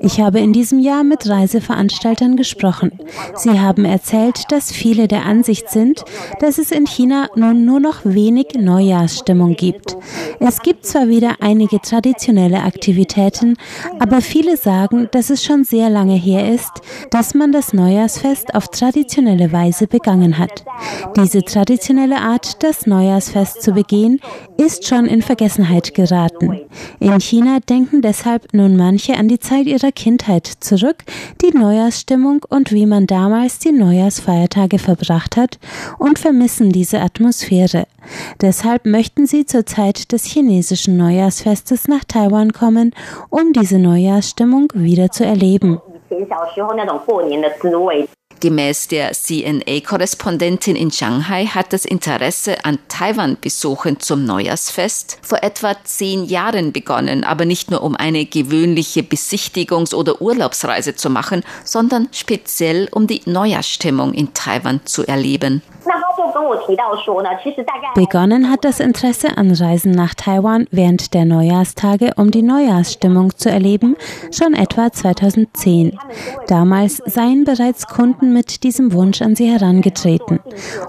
Ich 0.00 0.20
habe 0.20 0.38
in 0.38 0.52
diesem 0.52 0.78
Jahr 0.78 1.02
mit 1.02 1.28
Reiseveranstaltern 1.28 2.36
gesprochen. 2.36 2.92
Sie 3.34 3.58
haben 3.58 3.84
erzählt, 3.84 4.52
dass 4.52 4.70
viele 4.70 5.08
der 5.08 5.24
Ansicht 5.26 5.68
sind, 5.68 6.04
dass 6.40 6.58
es 6.58 6.70
in 6.70 6.86
China 6.86 7.28
nun 7.34 7.64
nur 7.64 7.80
noch 7.80 8.04
wenig 8.04 8.54
Neujahrsstimmung 8.56 9.56
gibt. 9.56 9.96
Es 10.38 10.62
gibt 10.62 10.86
zwar 10.86 11.08
wieder 11.08 11.36
einige 11.40 11.80
traditionelle 11.80 12.58
Aktivitäten, 12.58 12.83
Aktivitäten, 12.84 13.56
aber 13.98 14.20
viele 14.20 14.58
sagen, 14.58 15.08
dass 15.10 15.30
es 15.30 15.42
schon 15.42 15.64
sehr 15.64 15.88
lange 15.88 16.16
her 16.16 16.52
ist, 16.52 16.70
dass 17.10 17.32
man 17.32 17.50
das 17.50 17.72
Neujahrsfest 17.72 18.54
auf 18.54 18.68
traditionelle 18.68 19.52
Weise 19.52 19.86
begangen 19.86 20.36
hat. 20.36 20.66
Diese 21.16 21.40
traditionelle 21.40 22.18
Art, 22.18 22.62
das 22.62 22.86
Neujahrsfest 22.86 23.62
zu 23.62 23.72
begehen, 23.72 24.20
ist 24.58 24.86
schon 24.86 25.06
in 25.06 25.22
Vergessenheit 25.22 25.94
geraten. 25.94 26.60
In 27.00 27.20
China 27.20 27.58
denken 27.60 28.02
deshalb 28.02 28.52
nun 28.52 28.76
manche 28.76 29.16
an 29.16 29.28
die 29.28 29.40
Zeit 29.40 29.64
ihrer 29.64 29.90
Kindheit 29.90 30.46
zurück, 30.46 31.04
die 31.40 31.56
Neujahrsstimmung 31.56 32.44
und 32.50 32.70
wie 32.70 32.84
man 32.84 33.06
damals 33.06 33.60
die 33.60 33.72
Neujahrsfeiertage 33.72 34.78
verbracht 34.78 35.38
hat 35.38 35.58
und 35.98 36.18
vermissen 36.18 36.70
diese 36.70 37.00
Atmosphäre. 37.00 37.86
Deshalb 38.40 38.86
möchten 38.86 39.26
sie 39.26 39.46
zur 39.46 39.66
Zeit 39.66 40.12
des 40.12 40.24
chinesischen 40.24 40.96
Neujahrsfestes 40.96 41.88
nach 41.88 42.04
Taiwan 42.04 42.52
kommen, 42.52 42.94
um 43.30 43.52
diese 43.52 43.78
Neujahrsstimmung 43.78 44.68
wieder 44.74 45.10
zu 45.10 45.24
erleben. 45.24 45.80
Gemäß 48.44 48.88
der 48.88 49.12
CNA-Korrespondentin 49.12 50.76
in 50.76 50.90
Shanghai 50.90 51.46
hat 51.46 51.72
das 51.72 51.86
Interesse 51.86 52.62
an 52.64 52.78
Taiwan-Besuchen 52.88 54.00
zum 54.00 54.26
Neujahrsfest 54.26 55.18
vor 55.22 55.42
etwa 55.42 55.74
zehn 55.84 56.24
Jahren 56.26 56.72
begonnen, 56.72 57.24
aber 57.24 57.46
nicht 57.46 57.70
nur 57.70 57.82
um 57.82 57.96
eine 57.96 58.26
gewöhnliche 58.26 59.00
Besichtigungs- 59.00 59.94
oder 59.94 60.20
Urlaubsreise 60.20 60.94
zu 60.94 61.08
machen, 61.08 61.42
sondern 61.64 62.08
speziell 62.12 62.88
um 62.90 63.06
die 63.06 63.22
Neujahrsstimmung 63.24 64.12
in 64.12 64.34
Taiwan 64.34 64.80
zu 64.84 65.06
erleben. 65.06 65.62
Begonnen 67.94 68.50
hat 68.50 68.64
das 68.64 68.80
Interesse 68.80 69.36
an 69.36 69.50
Reisen 69.50 69.92
nach 69.92 70.14
Taiwan 70.14 70.66
während 70.70 71.14
der 71.14 71.24
Neujahrstage, 71.24 72.12
um 72.16 72.30
die 72.30 72.42
Neujahrsstimmung 72.42 73.36
zu 73.36 73.50
erleben, 73.50 73.96
schon 74.30 74.54
etwa 74.54 74.92
2010. 74.92 75.98
Damals 76.46 77.02
seien 77.06 77.44
bereits 77.44 77.86
Kunden 77.86 78.32
mit 78.32 78.62
diesem 78.62 78.92
Wunsch 78.92 79.22
an 79.22 79.36
sie 79.36 79.50
herangetreten. 79.50 80.40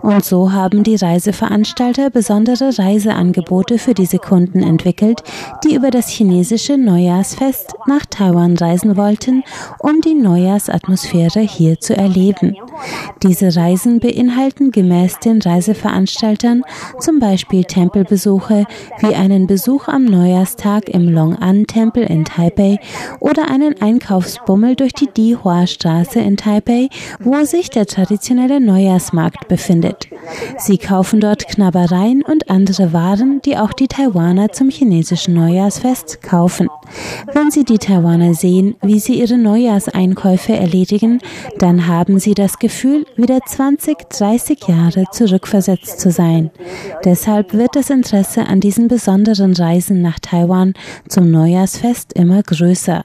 Und 0.02 0.26
so 0.26 0.52
haben 0.52 0.84
die 0.84 0.96
Reiseveranstalter 0.96 2.10
besondere 2.10 2.78
Reiseangebote 2.78 3.78
für 3.78 3.94
diese 3.94 4.20
Kunden 4.20 4.62
entwickelt, 4.62 5.24
die 5.64 5.76
über 5.76 5.92
das 5.92 6.10
chinesische 6.10 6.78
Neujahrsfest 6.78 7.76
nach 7.88 8.06
Taiwan 8.06 8.58
reisen 8.58 8.98
wollten, 8.98 9.44
um 9.80 10.02
die 10.02 10.16
Neujahrsatmosphäre 10.16 11.40
hier 11.40 11.80
zu 11.80 11.96
erleben. 11.96 12.56
Diese 13.24 13.56
Reisen 13.56 14.00
beinhalten 14.00 14.72
gemäß 14.72 15.20
den 15.20 15.42
Reiseveranstaltern 15.46 16.64
zum 17.00 17.20
Beispiel 17.20 17.64
Tempelbesuche 17.64 18.66
wie 19.00 19.16
einen 19.16 19.48
Besuch 19.48 19.88
am 19.88 20.06
Neujahrstag 20.06 20.90
im 20.90 21.10
Long-An-Tempel 21.10 22.04
in 22.04 22.26
Taipei 22.26 22.80
oder 23.20 23.50
einen 23.50 23.82
Einkaufsbummel 23.82 24.76
durch 24.76 24.94
die 24.94 25.08
Dihua-Straße 25.08 26.20
in 26.20 26.38
Taipei, 26.38 26.90
wo 27.20 27.44
sich 27.44 27.70
der 27.70 27.86
traditionelle 27.86 28.60
Neujahrsmarkt 28.60 29.48
befindet. 29.48 30.08
Sie 30.58 30.78
kaufen 30.78 31.20
dort 31.20 31.48
Knabbereien 31.48 32.24
und 32.24 32.50
andere 32.50 32.94
Waren, 32.94 33.42
die 33.44 33.58
auch 33.58 33.74
die 33.74 33.88
Taiwaner 33.88 34.52
zum 34.52 34.70
chinesischen 34.70 35.34
Neujahrsfest 35.34 36.22
kaufen. 36.22 36.70
Wenn 37.34 37.52
Sie 37.52 37.64
die 37.64 37.78
Taiwaner 37.78 38.34
sehen, 38.34 38.76
wie 38.82 39.00
sie 39.00 39.20
ihre 39.20 39.38
Neujahrseinkäufe 39.38 40.54
erledigen, 40.54 41.20
dann 41.60 41.88
haben 41.88 42.20
sie 42.20 42.34
das 42.34 42.60
Gefühl, 42.60 43.06
wieder 43.16 43.40
20, 43.46 44.10
30 44.10 44.68
Jahre 44.68 45.06
zurückversetzt 45.12 46.00
zu 46.00 46.12
sein. 46.12 46.52
Deshalb 47.04 47.54
wird 47.54 47.76
das 47.76 47.90
Interesse 47.90 48.46
an 48.48 48.60
diesen 48.60 48.88
besonderen 48.88 49.54
Reisen 49.54 50.02
nach 50.02 50.20
Taiwan 50.20 50.74
zum 51.08 51.32
Neujahrsfest 51.32 52.14
immer 52.14 52.42
größer. 52.44 53.04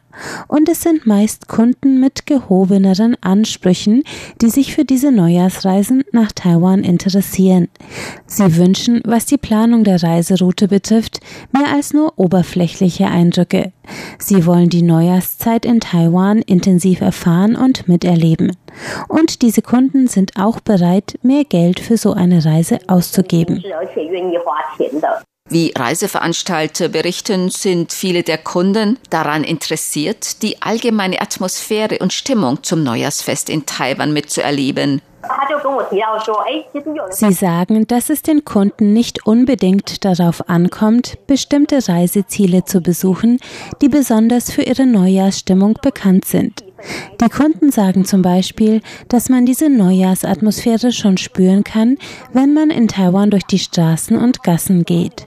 Und 0.49 0.69
es 0.69 0.83
sind 0.83 1.07
meist 1.07 1.49
Kunden 1.49 2.01
mit 2.01 2.27
gehobeneren 2.27 3.17
Ansprüchen, 3.21 4.03
die 4.41 4.51
sich 4.51 4.75
für 4.75 4.85
diese 4.85 5.13
Neujahrsreisen 5.13 6.05
nach 6.13 6.33
Taiwan 6.33 6.85
interessieren. 6.85 7.69
Sie 8.27 8.57
wünschen, 8.57 9.01
was 9.05 9.27
die 9.27 9.39
Planung 9.39 9.85
der 9.85 10.03
Reiseroute 10.03 10.69
betrifft, 10.69 11.21
mehr 11.53 11.73
als 11.73 11.93
nur 11.93 12.19
oberflächliche 12.19 13.07
Eindrücke. 13.07 13.73
Sie 14.19 14.47
wollen 14.47 14.69
die 14.69 14.83
Neujahrszeit 14.83 15.65
in 15.65 15.81
Taiwan 15.81 16.43
intensiv 16.43 17.01
erfahren 17.01 17.57
und 17.57 17.89
miterleben. 17.89 18.57
Und 19.09 19.43
diese 19.43 19.63
Kunden 19.63 20.07
sind 20.07 20.33
auch 20.37 20.61
bereit, 20.61 21.19
mehr 21.23 21.45
Geld 21.45 21.81
für 21.81 21.97
so 21.97 22.13
eine 22.13 22.45
Reise 22.45 22.79
auszugeben. 22.87 23.63
Wie 25.53 25.73
Reiseveranstalter 25.77 26.89
berichten, 26.89 27.51
sind 27.51 27.93
viele 27.93 28.23
der 28.23 28.39
Kunden 28.39 28.99
daran 29.11 29.43
interessiert, 29.43 30.43
die 30.43 30.63
allgemeine 30.63 31.21
Atmosphäre 31.21 31.99
und 31.99 32.13
Stimmung 32.13 32.63
zum 32.63 32.85
Neujahrsfest 32.85 33.51
in 33.51 33.67
Taiwan 33.67 34.13
mitzuerleben. 34.13 35.03
Sie 37.11 37.33
sagen, 37.33 37.87
dass 37.89 38.11
es 38.11 38.23
den 38.23 38.45
Kunden 38.45 38.93
nicht 38.93 39.27
unbedingt 39.27 40.05
darauf 40.05 40.49
ankommt, 40.49 41.19
bestimmte 41.27 41.81
Reiseziele 41.89 42.65
zu 42.65 42.81
besuchen, 42.81 43.41
die 43.83 43.89
besonders 43.89 44.53
für 44.53 44.63
ihre 44.63 44.87
Neujahrsstimmung 44.87 45.75
bekannt 45.83 46.27
sind. 46.27 46.65
Die 47.21 47.29
Kunden 47.29 47.73
sagen 47.73 48.05
zum 48.05 48.23
Beispiel, 48.23 48.83
dass 49.09 49.29
man 49.29 49.47
diese 49.47 49.69
Neujahrsatmosphäre 49.69 50.93
schon 50.93 51.19
spüren 51.19 51.65
kann, 51.65 51.99
wenn 52.33 52.55
man 52.55 52.71
in 52.71 52.87
Taiwan 52.87 53.31
durch 53.31 53.45
die 53.45 53.59
Straßen 53.59 54.17
und 54.17 54.45
Gassen 54.45 54.85
geht. 54.85 55.27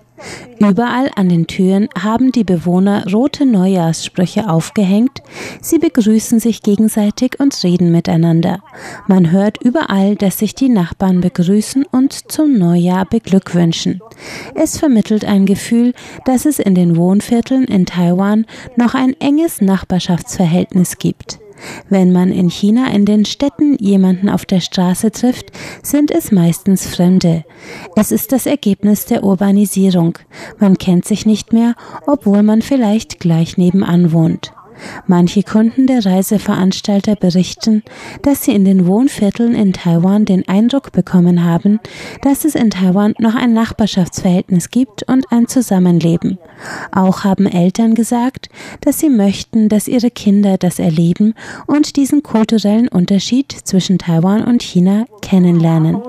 Überall 0.59 1.09
an 1.15 1.29
den 1.29 1.47
Türen 1.47 1.89
haben 1.99 2.31
die 2.31 2.43
Bewohner 2.43 3.05
rote 3.11 3.45
Neujahrssprüche 3.45 4.49
aufgehängt. 4.49 5.21
Sie 5.61 5.77
begrüßen 5.77 6.39
sich 6.39 6.61
gegenseitig 6.61 7.39
und 7.39 7.61
reden 7.63 7.91
miteinander. 7.91 8.59
Man 9.07 9.31
hört 9.31 9.61
überall, 9.61 10.15
dass 10.15 10.39
sich 10.39 10.55
die 10.55 10.69
Nachbarn 10.69 11.21
begrüßen 11.21 11.85
und 11.91 12.31
zum 12.31 12.57
Neujahr 12.57 13.05
beglückwünschen. 13.05 14.01
Es 14.55 14.77
vermittelt 14.77 15.25
ein 15.25 15.45
Gefühl, 15.45 15.93
dass 16.25 16.45
es 16.45 16.59
in 16.59 16.75
den 16.75 16.95
Wohnvierteln 16.95 17.65
in 17.65 17.85
Taiwan 17.85 18.45
noch 18.77 18.93
ein 18.93 19.15
enges 19.19 19.61
Nachbarschaftsverhältnis 19.61 20.97
gibt. 20.97 21.42
Wenn 21.89 22.11
man 22.11 22.31
in 22.31 22.49
China 22.49 22.91
in 22.91 23.05
den 23.05 23.25
Städten 23.25 23.77
jemanden 23.79 24.29
auf 24.29 24.45
der 24.45 24.59
Straße 24.59 25.11
trifft, 25.11 25.51
sind 25.81 26.11
es 26.11 26.31
meistens 26.31 26.87
Fremde. 26.87 27.43
Es 27.95 28.11
ist 28.11 28.31
das 28.31 28.45
Ergebnis 28.45 29.05
der 29.05 29.23
Urbanisierung. 29.23 30.17
Man 30.59 30.77
kennt 30.77 31.05
sich 31.05 31.25
nicht 31.25 31.53
mehr, 31.53 31.75
obwohl 32.07 32.43
man 32.43 32.61
vielleicht 32.61 33.19
gleich 33.19 33.57
nebenan 33.57 34.11
wohnt. 34.11 34.53
Manche 35.07 35.43
Kunden 35.43 35.87
der 35.87 36.05
Reiseveranstalter 36.05 37.15
berichten, 37.15 37.83
dass 38.21 38.43
sie 38.43 38.53
in 38.53 38.65
den 38.65 38.87
Wohnvierteln 38.87 39.55
in 39.55 39.73
Taiwan 39.73 40.25
den 40.25 40.47
Eindruck 40.47 40.91
bekommen 40.91 41.43
haben, 41.43 41.79
dass 42.21 42.45
es 42.45 42.55
in 42.55 42.69
Taiwan 42.69 43.13
noch 43.19 43.35
ein 43.35 43.53
Nachbarschaftsverhältnis 43.53 44.69
gibt 44.69 45.03
und 45.03 45.31
ein 45.31 45.47
Zusammenleben. 45.47 46.39
Auch 46.91 47.23
haben 47.23 47.45
Eltern 47.45 47.95
gesagt, 47.95 48.49
dass 48.81 48.99
sie 48.99 49.09
möchten, 49.09 49.69
dass 49.69 49.87
ihre 49.87 50.11
Kinder 50.11 50.57
das 50.57 50.79
erleben 50.79 51.33
und 51.67 51.95
diesen 51.95 52.23
kulturellen 52.23 52.87
Unterschied 52.87 53.51
zwischen 53.51 53.97
Taiwan 53.97 54.43
und 54.43 54.63
China 54.63 55.05
kennenlernen. 55.21 56.01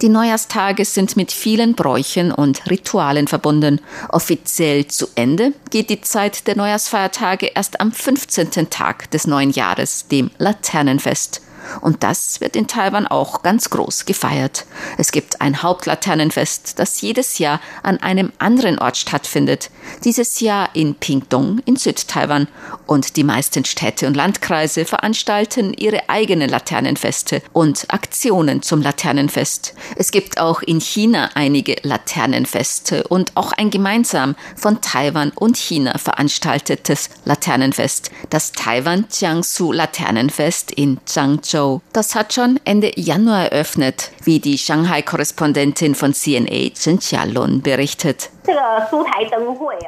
Die 0.00 0.08
Neujahrstage 0.08 0.84
sind 0.84 1.16
mit 1.16 1.32
vielen 1.32 1.74
Bräuchen 1.74 2.32
und 2.32 2.70
Ritualen 2.70 3.26
verbunden. 3.26 3.80
Offiziell 4.08 4.86
zu 4.86 5.06
Ende 5.14 5.52
geht 5.70 5.90
die 5.90 6.00
Zeit 6.00 6.46
der 6.46 6.56
Neujahrsfeiertage 6.78 7.46
erst 7.56 7.80
am 7.80 7.90
15. 7.90 8.70
Tag 8.70 9.10
des 9.10 9.26
neuen 9.26 9.50
Jahres, 9.50 10.06
dem 10.06 10.30
Laternenfest. 10.38 11.42
Und 11.80 12.02
das 12.02 12.40
wird 12.40 12.56
in 12.56 12.66
Taiwan 12.66 13.06
auch 13.06 13.42
ganz 13.42 13.70
groß 13.70 14.06
gefeiert. 14.06 14.66
Es 14.96 15.12
gibt 15.12 15.40
ein 15.40 15.62
Hauptlaternenfest, 15.62 16.78
das 16.78 17.00
jedes 17.00 17.38
Jahr 17.38 17.60
an 17.82 17.98
einem 17.98 18.32
anderen 18.38 18.78
Ort 18.78 18.96
stattfindet. 18.96 19.70
Dieses 20.04 20.40
Jahr 20.40 20.70
in 20.74 20.94
Pingtung 20.94 21.60
in 21.64 21.76
Südtaiwan. 21.76 22.48
Und 22.86 23.16
die 23.16 23.24
meisten 23.24 23.64
Städte 23.64 24.06
und 24.06 24.16
Landkreise 24.16 24.84
veranstalten 24.84 25.74
ihre 25.74 26.08
eigenen 26.08 26.48
Laternenfeste 26.48 27.42
und 27.52 27.86
Aktionen 27.88 28.62
zum 28.62 28.82
Laternenfest. 28.82 29.74
Es 29.96 30.10
gibt 30.10 30.38
auch 30.38 30.62
in 30.62 30.80
China 30.80 31.30
einige 31.34 31.76
Laternenfeste 31.82 33.04
und 33.08 33.32
auch 33.34 33.52
ein 33.52 33.70
gemeinsam 33.70 34.36
von 34.56 34.80
Taiwan 34.80 35.32
und 35.34 35.56
China 35.56 35.98
veranstaltetes 35.98 37.10
Laternenfest, 37.24 38.10
das 38.30 38.52
Taiwan 38.52 39.06
Jiangsu 39.10 39.72
Laternenfest 39.72 40.72
in 40.72 40.98
Zhangzhou 41.04 41.57
Show. 41.58 41.80
Das 41.92 42.14
hat 42.14 42.32
schon 42.32 42.60
Ende 42.64 42.92
Januar 42.96 43.52
eröffnet, 43.52 44.12
wie 44.22 44.38
die 44.38 44.58
Shanghai-Korrespondentin 44.58 45.94
von 45.94 46.14
CNA 46.14 46.70
Chen 46.74 46.98
Xialun 46.98 47.62
berichtet. 47.62 48.30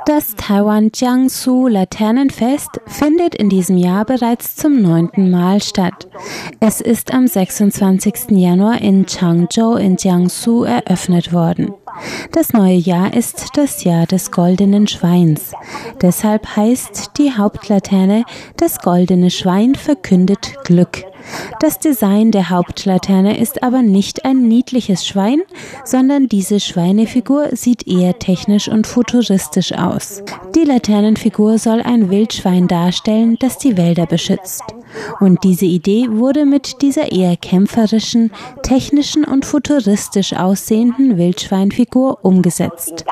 Das 0.04 0.34
Taiwan 0.36 0.90
Jiangsu 0.92 1.68
Laternenfest 1.68 2.80
findet 2.86 3.34
in 3.34 3.48
diesem 3.48 3.78
Jahr 3.78 4.04
bereits 4.04 4.56
zum 4.56 4.82
neunten 4.82 5.30
Mal 5.30 5.62
statt. 5.62 6.08
Es 6.58 6.80
ist 6.80 7.14
am 7.14 7.26
26. 7.26 8.30
Januar 8.30 8.80
in 8.82 9.06
Changzhou 9.06 9.76
in 9.76 9.96
Jiangsu 9.96 10.64
eröffnet 10.64 11.32
worden. 11.32 11.72
Das 12.32 12.52
neue 12.52 12.76
Jahr 12.76 13.14
ist 13.14 13.48
das 13.54 13.84
Jahr 13.84 14.06
des 14.06 14.30
goldenen 14.30 14.86
Schweins. 14.88 15.52
Deshalb 16.02 16.56
heißt 16.56 17.12
die 17.18 17.32
Hauptlaterne, 17.36 18.24
das 18.56 18.80
goldene 18.80 19.30
Schwein 19.30 19.74
verkündet 19.74 20.54
Glück. 20.64 21.04
Das 21.60 21.78
Design 21.78 22.30
der 22.30 22.50
Hauptlaterne 22.50 23.38
ist 23.38 23.62
aber 23.62 23.82
nicht 23.82 24.24
ein 24.24 24.48
niedliches 24.48 25.06
Schwein, 25.06 25.42
sondern 25.84 26.28
diese 26.28 26.60
Schweinefigur 26.60 27.48
sieht 27.52 27.86
eher 27.86 28.18
technisch 28.18 28.68
und 28.68 28.86
futuristisch 28.86 29.72
aus. 29.72 30.22
Die 30.54 30.64
Laternenfigur 30.64 31.58
soll 31.58 31.80
ein 31.82 32.10
Wildschwein 32.10 32.68
darstellen, 32.68 33.36
das 33.40 33.58
die 33.58 33.76
Wälder 33.76 34.06
beschützt. 34.06 34.62
Und 35.20 35.44
diese 35.44 35.66
Idee 35.66 36.06
wurde 36.10 36.46
mit 36.46 36.82
dieser 36.82 37.12
eher 37.12 37.36
kämpferischen, 37.36 38.32
technischen 38.62 39.24
und 39.24 39.44
futuristisch 39.44 40.32
aussehenden 40.32 41.16
Wildschweinfigur 41.16 42.24
umgesetzt. 42.24 43.04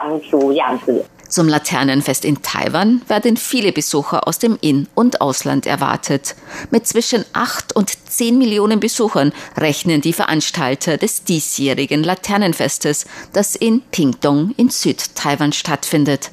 Zum 1.29 1.47
Laternenfest 1.47 2.25
in 2.25 2.43
Taiwan 2.43 3.03
werden 3.07 3.37
viele 3.37 3.73
Besucher 3.73 4.27
aus 4.27 4.39
dem 4.39 4.57
In- 4.61 4.89
und 4.95 5.21
Ausland 5.21 5.67
erwartet. 5.67 6.35
Mit 6.71 6.87
zwischen 6.87 7.25
8 7.35 7.77
und 7.77 7.91
10 8.09 8.39
Millionen 8.39 8.81
Besuchern 8.81 9.33
rechnen 9.57 10.01
die 10.01 10.15
Veranstalter 10.15 10.97
des 10.97 11.25
diesjährigen 11.25 12.03
Laternenfestes, 12.03 13.07
das 13.33 13.57
in 13.57 13.83
Pingtung 13.83 14.55
in 14.57 14.71
Südtaiwan 14.71 15.53
stattfindet. 15.53 16.31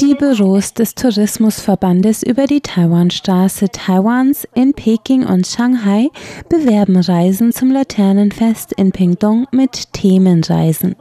Die 0.00 0.14
Büros 0.14 0.74
des 0.74 0.94
Tourismusverbandes 0.94 2.22
über 2.22 2.46
die 2.46 2.62
Taiwanstraße 2.62 3.68
Taiwans 3.68 4.48
in 4.54 4.72
Peking 4.72 5.26
und 5.26 5.46
Shanghai 5.46 6.08
bewerben 6.48 6.96
Reisen 6.96 7.52
zum 7.52 7.70
Laternenfest 7.70 8.72
in 8.72 8.92
Pingtung 8.92 9.46
mit 9.50 9.92
Themenreisen. 9.92 10.96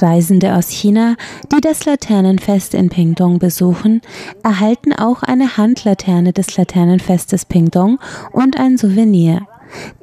Reisende 0.00 0.54
aus 0.54 0.70
China, 0.70 1.16
die 1.52 1.60
das 1.60 1.84
Laternenfest 1.84 2.74
in 2.74 2.88
Pingdong 2.88 3.38
besuchen, 3.38 4.02
erhalten 4.42 4.92
auch 4.92 5.22
eine 5.22 5.56
Handlaterne 5.56 6.32
des 6.32 6.56
Laternenfestes 6.56 7.44
Pingdong 7.44 7.98
und 8.32 8.58
ein 8.58 8.76
Souvenir. 8.76 9.46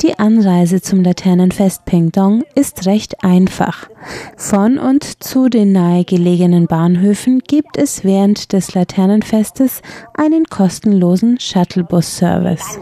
Die 0.01 0.17
Anreise 0.19 0.81
zum 0.81 1.01
Laternenfest 1.01 1.85
Pingdong 1.85 2.43
ist 2.53 2.85
recht 2.85 3.23
einfach. 3.23 3.89
Von 4.37 4.77
und 4.77 5.23
zu 5.23 5.49
den 5.49 5.71
nahegelegenen 5.71 6.67
Bahnhöfen 6.67 7.39
gibt 7.39 7.77
es 7.77 8.03
während 8.03 8.53
des 8.53 8.73
Laternenfestes 8.73 9.81
einen 10.13 10.45
kostenlosen 10.45 11.39
Shuttlebus-Service. 11.39 12.79